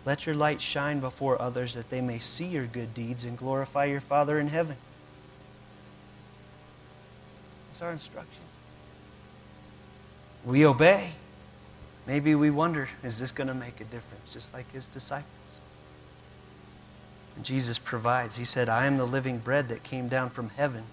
Let 0.05 0.27
your 0.27 0.35
light 0.35 0.61
shine 0.61 1.01
before 1.01 1.41
others 1.41 1.75
that 1.75 1.91
they 1.91 2.01
may 2.01 2.19
see 2.19 2.47
your 2.47 2.67
good 2.67 2.95
deeds 2.95 3.25
and 3.25 3.37
glorify 3.37 3.87
your 3.87 4.01
Father 4.01 4.39
in 4.39 4.49
heaven. 4.49 4.77
That's 7.81 7.87
our 7.87 7.93
instruction. 7.93 8.43
We 10.45 10.67
obey. 10.67 11.13
Maybe 12.07 12.35
we 12.35 12.51
wonder, 12.51 12.91
is 13.03 13.19
this 13.19 13.33
going 13.33 13.49
to 13.49 13.55
make 13.55 13.81
a 13.81 13.85
difference? 13.85 14.35
Just 14.35 14.53
like 14.53 14.71
his 14.71 14.87
disciples. 14.87 15.61
And 17.37 17.43
Jesus 17.43 17.79
provides. 17.79 18.37
He 18.37 18.45
said, 18.45 18.69
I 18.69 18.85
am 18.85 18.99
the 18.99 19.07
living 19.07 19.39
bread 19.39 19.71
that 19.71 19.83
came 19.83 20.09
down 20.09 20.29
from 20.29 20.51
heaven. 20.51 20.85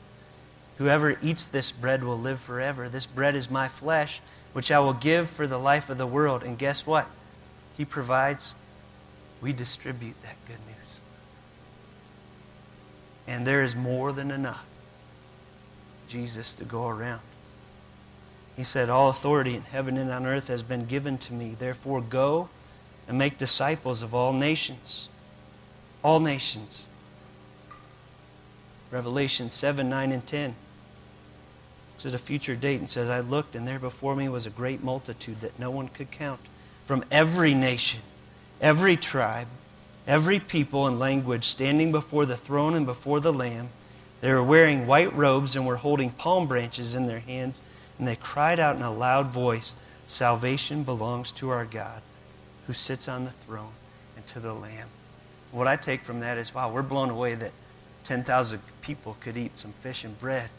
Whoever 0.78 1.18
eats 1.22 1.46
this 1.46 1.74
bread 1.74 2.06
will 2.06 2.18
live 2.18 2.40
forever. 2.40 2.88
This 2.88 3.06
bread 3.06 3.36
is 3.36 3.52
my 3.52 3.68
flesh 3.68 4.22
which 4.54 4.72
I 4.72 4.80
will 4.80 4.94
give 4.94 5.30
for 5.30 5.46
the 5.46 5.60
life 5.60 5.90
of 5.90 5.98
the 5.98 6.08
world. 6.08 6.42
And 6.42 6.58
guess 6.58 6.88
what? 6.88 7.08
He 7.76 7.84
provides, 7.84 8.56
we 9.42 9.52
distribute 9.52 10.16
that 10.24 10.38
good 10.48 10.66
news. 10.66 11.02
And 13.28 13.46
there 13.46 13.62
is 13.62 13.76
more 13.76 14.14
than 14.14 14.32
enough 14.32 14.66
Jesus 16.08 16.54
to 16.56 16.64
go 16.64 16.88
around. 16.88 17.22
He 18.56 18.64
said, 18.64 18.90
All 18.90 19.10
authority 19.10 19.56
in 19.56 19.64
heaven 19.64 19.98
and 19.98 20.10
on 20.10 20.26
earth 20.26 20.48
has 20.48 20.64
been 20.64 20.86
given 20.86 21.18
to 21.20 21.34
me. 21.34 21.56
Therefore, 21.58 22.02
go 22.02 22.50
and 23.08 23.18
make 23.18 23.38
disciples 23.38 24.02
of 24.02 24.14
all 24.14 24.34
nations. 24.34 25.10
All 26.04 26.20
nations. 26.20 26.88
Revelation 28.92 29.50
7, 29.50 29.90
9, 29.90 30.12
and 30.12 30.26
10 30.26 30.56
at 32.06 32.14
a 32.14 32.18
future 32.18 32.56
date 32.56 32.80
and 32.80 32.88
says, 32.88 33.10
I 33.10 33.20
looked, 33.20 33.56
and 33.56 33.68
there 33.68 33.80
before 33.80 34.16
me 34.16 34.30
was 34.30 34.46
a 34.46 34.52
great 34.52 34.84
multitude 34.84 35.42
that 35.42 35.58
no 35.58 35.72
one 35.72 35.88
could 35.88 36.12
count 36.12 36.40
from 36.86 37.04
every 37.12 37.54
nation, 37.54 38.02
every 38.62 38.96
tribe, 38.96 39.48
every 40.08 40.40
people 40.40 40.88
and 40.88 41.00
language 41.00 41.46
standing 41.46 41.92
before 41.92 42.26
the 42.26 42.38
throne 42.38 42.76
and 42.76 42.86
before 42.86 43.20
the 43.20 43.34
Lamb. 43.34 43.70
They 44.22 44.32
were 44.32 44.44
wearing 44.44 44.88
white 44.88 45.16
robes 45.16 45.56
and 45.56 45.66
were 45.66 45.78
holding 45.78 46.12
palm 46.12 46.48
branches 46.48 46.96
in 46.96 47.08
their 47.08 47.20
hands, 47.20 47.62
and 48.00 48.08
they 48.08 48.16
cried 48.16 48.60
out 48.60 48.76
in 48.76 48.82
a 48.82 48.94
loud 48.94 49.28
voice, 49.28 49.76
Salvation 50.08 50.84
belongs 50.84 51.32
to 51.34 51.50
our 51.50 51.66
God 51.66 52.02
who 52.66 52.74
sits 52.74 53.08
on 53.10 53.26
the 53.26 53.32
throne 53.32 53.74
and 54.16 54.26
to 54.28 54.40
the 54.40 54.54
Lamb. 54.54 54.88
What 55.52 55.68
I 55.68 55.76
take 55.76 56.02
from 56.02 56.22
that 56.22 56.38
is, 56.38 56.54
wow, 56.54 56.72
we're 56.72 56.82
blown 56.82 57.10
away 57.10 57.36
that 57.36 57.52
10,000 58.06 58.62
people 58.82 59.18
could 59.20 59.38
eat 59.38 59.58
some 59.58 59.74
fish 59.82 60.04
and 60.04 60.18
bread 60.18 60.50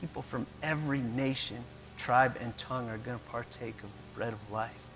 people 0.00 0.22
from 0.22 0.46
every 0.62 1.00
nation, 1.00 1.58
tribe, 1.96 2.36
and 2.40 2.56
tongue 2.56 2.88
are 2.88 2.98
going 2.98 3.18
to 3.18 3.24
partake 3.26 3.76
of 3.78 3.90
the 3.90 4.14
bread 4.14 4.32
of 4.32 4.50
life. 4.50 4.86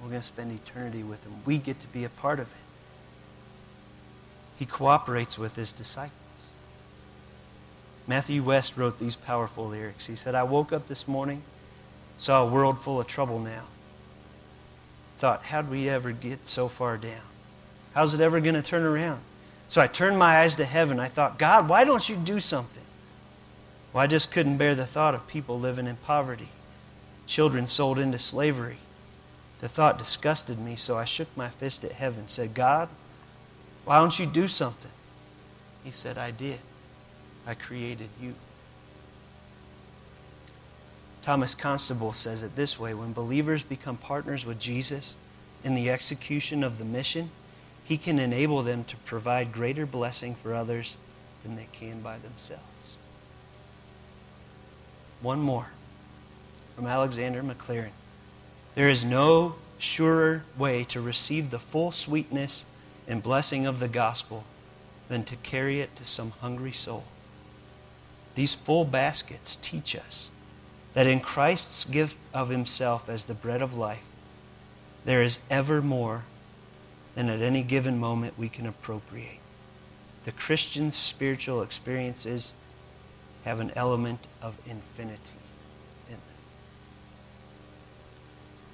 We're 0.00 0.08
going 0.08 0.20
to 0.20 0.26
spend 0.26 0.52
eternity 0.52 1.02
with 1.02 1.22
them. 1.24 1.34
We 1.44 1.58
get 1.58 1.80
to 1.80 1.86
be 1.88 2.04
a 2.04 2.08
part 2.08 2.40
of 2.40 2.50
it. 2.50 2.67
He 4.58 4.66
cooperates 4.66 5.38
with 5.38 5.54
his 5.54 5.72
disciples. 5.72 6.12
Matthew 8.08 8.42
West 8.42 8.76
wrote 8.76 8.98
these 8.98 9.16
powerful 9.16 9.68
lyrics. 9.68 10.06
He 10.06 10.16
said, 10.16 10.34
I 10.34 10.42
woke 10.42 10.72
up 10.72 10.88
this 10.88 11.06
morning, 11.06 11.42
saw 12.16 12.42
a 12.42 12.46
world 12.46 12.78
full 12.78 13.00
of 13.00 13.06
trouble 13.06 13.38
now. 13.38 13.64
Thought, 15.18 15.44
how'd 15.44 15.70
we 15.70 15.88
ever 15.88 16.10
get 16.10 16.46
so 16.46 16.68
far 16.68 16.96
down? 16.96 17.20
How's 17.94 18.14
it 18.14 18.20
ever 18.20 18.40
going 18.40 18.54
to 18.54 18.62
turn 18.62 18.82
around? 18.82 19.20
So 19.68 19.80
I 19.80 19.86
turned 19.86 20.18
my 20.18 20.38
eyes 20.38 20.56
to 20.56 20.64
heaven. 20.64 20.98
I 20.98 21.08
thought, 21.08 21.38
God, 21.38 21.68
why 21.68 21.84
don't 21.84 22.08
you 22.08 22.16
do 22.16 22.40
something? 22.40 22.82
Well, 23.92 24.02
I 24.02 24.06
just 24.06 24.30
couldn't 24.30 24.56
bear 24.56 24.74
the 24.74 24.86
thought 24.86 25.14
of 25.14 25.26
people 25.28 25.58
living 25.58 25.86
in 25.86 25.96
poverty, 25.96 26.48
children 27.26 27.66
sold 27.66 27.98
into 27.98 28.18
slavery. 28.18 28.78
The 29.60 29.68
thought 29.68 29.98
disgusted 29.98 30.58
me, 30.58 30.76
so 30.76 30.96
I 30.96 31.04
shook 31.04 31.28
my 31.36 31.48
fist 31.48 31.84
at 31.84 31.92
heaven, 31.92 32.28
said, 32.28 32.54
God, 32.54 32.88
why 33.88 34.00
don't 34.00 34.18
you 34.18 34.26
do 34.26 34.46
something? 34.48 34.90
He 35.82 35.90
said, 35.90 36.18
I 36.18 36.30
did. 36.30 36.58
I 37.46 37.54
created 37.54 38.10
you. 38.20 38.34
Thomas 41.22 41.54
Constable 41.54 42.12
says 42.12 42.42
it 42.42 42.54
this 42.54 42.78
way 42.78 42.92
when 42.92 43.14
believers 43.14 43.62
become 43.62 43.96
partners 43.96 44.44
with 44.44 44.58
Jesus 44.58 45.16
in 45.64 45.74
the 45.74 45.88
execution 45.88 46.62
of 46.62 46.76
the 46.76 46.84
mission, 46.84 47.30
he 47.82 47.96
can 47.96 48.18
enable 48.18 48.62
them 48.62 48.84
to 48.84 48.96
provide 48.98 49.54
greater 49.54 49.86
blessing 49.86 50.34
for 50.34 50.54
others 50.54 50.98
than 51.42 51.56
they 51.56 51.68
can 51.72 52.02
by 52.02 52.18
themselves. 52.18 52.96
One 55.22 55.40
more 55.40 55.70
from 56.76 56.86
Alexander 56.86 57.42
Maclaren. 57.42 57.92
There 58.74 58.90
is 58.90 59.02
no 59.02 59.54
surer 59.78 60.44
way 60.58 60.84
to 60.84 61.00
receive 61.00 61.50
the 61.50 61.58
full 61.58 61.90
sweetness 61.90 62.66
and 63.08 63.22
blessing 63.22 63.66
of 63.66 63.80
the 63.80 63.88
gospel 63.88 64.44
than 65.08 65.24
to 65.24 65.36
carry 65.36 65.80
it 65.80 65.96
to 65.96 66.04
some 66.04 66.32
hungry 66.40 66.72
soul. 66.72 67.04
These 68.34 68.54
full 68.54 68.84
baskets 68.84 69.56
teach 69.56 69.96
us 69.96 70.30
that 70.92 71.06
in 71.06 71.20
Christ's 71.20 71.84
gift 71.84 72.18
of 72.34 72.50
himself 72.50 73.08
as 73.08 73.24
the 73.24 73.34
bread 73.34 73.62
of 73.62 73.76
life, 73.76 74.04
there 75.04 75.22
is 75.22 75.38
ever 75.50 75.80
more 75.80 76.24
than 77.14 77.28
at 77.28 77.40
any 77.40 77.62
given 77.62 77.98
moment 77.98 78.38
we 78.38 78.48
can 78.48 78.66
appropriate. 78.66 79.40
The 80.24 80.32
Christian's 80.32 80.94
spiritual 80.94 81.62
experiences 81.62 82.52
have 83.44 83.60
an 83.60 83.72
element 83.74 84.20
of 84.42 84.58
infinity 84.66 85.18
in 86.08 86.14
them. 86.14 86.20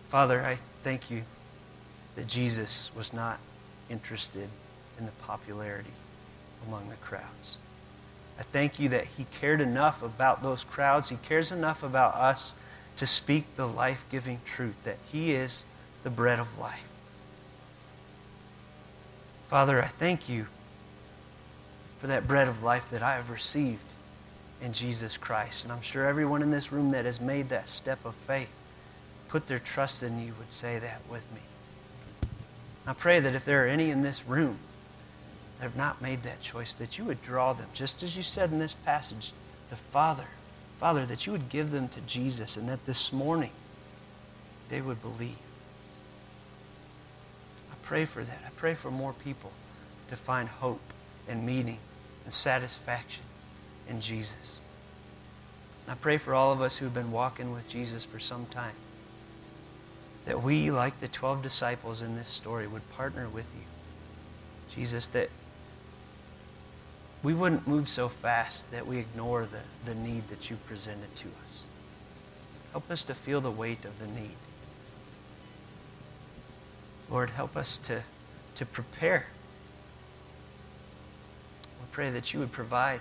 Father, 0.08 0.44
I 0.44 0.58
thank 0.82 1.10
you 1.10 1.22
that 2.16 2.26
Jesus 2.26 2.90
was 2.96 3.12
not 3.12 3.38
interested 3.90 4.48
in 4.98 5.06
the 5.06 5.12
popularity 5.12 5.90
among 6.66 6.88
the 6.88 6.96
crowds. 6.96 7.58
I 8.38 8.42
thank 8.42 8.78
you 8.80 8.88
that 8.88 9.06
he 9.16 9.26
cared 9.40 9.60
enough 9.60 10.02
about 10.02 10.42
those 10.42 10.64
crowds. 10.64 11.08
He 11.08 11.16
cares 11.16 11.52
enough 11.52 11.82
about 11.82 12.14
us 12.14 12.54
to 12.96 13.06
speak 13.06 13.56
the 13.56 13.66
life 13.66 14.04
giving 14.10 14.40
truth 14.44 14.74
that 14.84 14.98
he 15.10 15.32
is 15.32 15.64
the 16.02 16.10
bread 16.10 16.38
of 16.38 16.58
life. 16.58 16.88
Father, 19.46 19.82
I 19.82 19.86
thank 19.86 20.28
you 20.28 20.46
for 21.98 22.06
that 22.06 22.26
bread 22.26 22.48
of 22.48 22.62
life 22.62 22.90
that 22.90 23.02
I 23.02 23.14
have 23.14 23.30
received 23.30 23.84
in 24.60 24.72
Jesus 24.72 25.16
Christ. 25.16 25.64
And 25.64 25.72
I'm 25.72 25.82
sure 25.82 26.04
everyone 26.04 26.42
in 26.42 26.50
this 26.50 26.72
room 26.72 26.90
that 26.90 27.04
has 27.04 27.20
made 27.20 27.50
that 27.50 27.68
step 27.68 28.04
of 28.04 28.14
faith, 28.14 28.50
put 29.28 29.46
their 29.46 29.58
trust 29.58 30.02
in 30.02 30.18
you, 30.18 30.32
would 30.38 30.52
say 30.52 30.78
that 30.78 31.00
with 31.08 31.24
me. 31.32 31.40
I 32.86 32.92
pray 32.92 33.20
that 33.20 33.34
if 33.34 33.44
there 33.44 33.64
are 33.64 33.68
any 33.68 33.90
in 33.90 34.02
this 34.02 34.26
room 34.26 34.58
that 35.58 35.64
have 35.64 35.76
not 35.76 36.02
made 36.02 36.22
that 36.22 36.40
choice, 36.42 36.74
that 36.74 36.98
you 36.98 37.04
would 37.04 37.22
draw 37.22 37.52
them, 37.52 37.68
just 37.72 38.02
as 38.02 38.16
you 38.16 38.22
said 38.22 38.50
in 38.50 38.58
this 38.58 38.74
passage, 38.74 39.32
the 39.70 39.76
Father. 39.76 40.28
Father, 40.78 41.06
that 41.06 41.26
you 41.26 41.32
would 41.32 41.48
give 41.48 41.70
them 41.70 41.88
to 41.88 42.00
Jesus 42.02 42.56
and 42.56 42.68
that 42.68 42.84
this 42.84 43.12
morning 43.12 43.52
they 44.68 44.80
would 44.80 45.00
believe. 45.00 45.38
I 47.70 47.74
pray 47.82 48.04
for 48.04 48.22
that. 48.22 48.42
I 48.46 48.50
pray 48.56 48.74
for 48.74 48.90
more 48.90 49.12
people 49.12 49.52
to 50.10 50.16
find 50.16 50.48
hope 50.48 50.92
and 51.26 51.46
meaning 51.46 51.78
and 52.24 52.32
satisfaction 52.32 53.24
in 53.88 54.00
Jesus. 54.00 54.58
I 55.88 55.94
pray 55.94 56.18
for 56.18 56.34
all 56.34 56.52
of 56.52 56.60
us 56.60 56.78
who've 56.78 56.92
been 56.92 57.12
walking 57.12 57.52
with 57.52 57.68
Jesus 57.68 58.04
for 58.04 58.18
some 58.18 58.46
time 58.46 58.74
that 60.24 60.42
we, 60.42 60.70
like 60.70 61.00
the 61.00 61.08
12 61.08 61.42
disciples 61.42 62.00
in 62.00 62.16
this 62.16 62.28
story, 62.28 62.66
would 62.66 62.88
partner 62.92 63.28
with 63.28 63.46
you. 63.54 63.64
Jesus, 64.74 65.06
that 65.08 65.28
we 67.22 67.34
wouldn't 67.34 67.66
move 67.68 67.88
so 67.88 68.08
fast 68.08 68.70
that 68.70 68.86
we 68.86 68.98
ignore 68.98 69.46
the, 69.46 69.60
the 69.84 69.94
need 69.94 70.28
that 70.28 70.50
you 70.50 70.56
presented 70.66 71.14
to 71.16 71.28
us. 71.44 71.66
Help 72.72 72.90
us 72.90 73.04
to 73.04 73.14
feel 73.14 73.40
the 73.40 73.50
weight 73.50 73.84
of 73.84 73.98
the 73.98 74.06
need. 74.06 74.36
Lord, 77.10 77.30
help 77.30 77.56
us 77.56 77.78
to, 77.78 78.02
to 78.56 78.66
prepare. 78.66 79.28
We 81.80 81.86
pray 81.92 82.10
that 82.10 82.32
you 82.32 82.40
would 82.40 82.50
provide, 82.50 83.00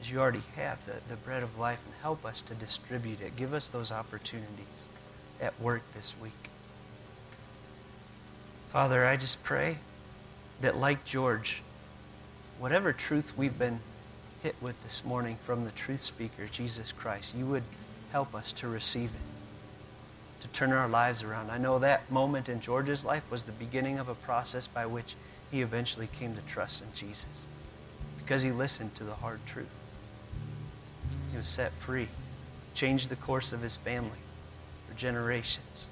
as 0.00 0.10
you 0.10 0.20
already 0.20 0.42
have, 0.56 0.84
the, 0.86 1.00
the 1.08 1.16
bread 1.16 1.42
of 1.42 1.58
life 1.58 1.82
and 1.84 1.94
help 2.02 2.24
us 2.24 2.42
to 2.42 2.54
distribute 2.54 3.20
it. 3.20 3.36
Give 3.36 3.54
us 3.54 3.70
those 3.70 3.90
opportunities 3.90 4.88
at 5.42 5.60
work 5.60 5.82
this 5.92 6.14
week. 6.22 6.50
Father, 8.68 9.04
I 9.04 9.16
just 9.16 9.42
pray 9.42 9.78
that, 10.60 10.76
like 10.78 11.04
George, 11.04 11.62
whatever 12.58 12.92
truth 12.92 13.36
we've 13.36 13.58
been 13.58 13.80
hit 14.42 14.54
with 14.62 14.80
this 14.82 15.04
morning 15.04 15.36
from 15.36 15.64
the 15.64 15.72
truth 15.72 16.00
speaker, 16.00 16.46
Jesus 16.46 16.92
Christ, 16.92 17.34
you 17.34 17.44
would 17.46 17.64
help 18.12 18.34
us 18.34 18.52
to 18.54 18.68
receive 18.68 19.10
it, 19.10 20.42
to 20.42 20.48
turn 20.48 20.72
our 20.72 20.88
lives 20.88 21.22
around. 21.22 21.50
I 21.50 21.58
know 21.58 21.78
that 21.80 22.10
moment 22.10 22.48
in 22.48 22.60
George's 22.60 23.04
life 23.04 23.28
was 23.30 23.44
the 23.44 23.52
beginning 23.52 23.98
of 23.98 24.08
a 24.08 24.14
process 24.14 24.66
by 24.66 24.86
which 24.86 25.16
he 25.50 25.60
eventually 25.60 26.06
came 26.06 26.34
to 26.34 26.42
trust 26.42 26.82
in 26.82 26.88
Jesus 26.94 27.46
because 28.16 28.42
he 28.42 28.52
listened 28.52 28.94
to 28.94 29.04
the 29.04 29.14
hard 29.14 29.40
truth. 29.44 29.66
He 31.32 31.36
was 31.36 31.48
set 31.48 31.72
free, 31.72 32.08
changed 32.74 33.08
the 33.08 33.16
course 33.16 33.52
of 33.52 33.60
his 33.60 33.76
family 33.76 34.18
for 34.92 34.98
generations. 34.98 35.88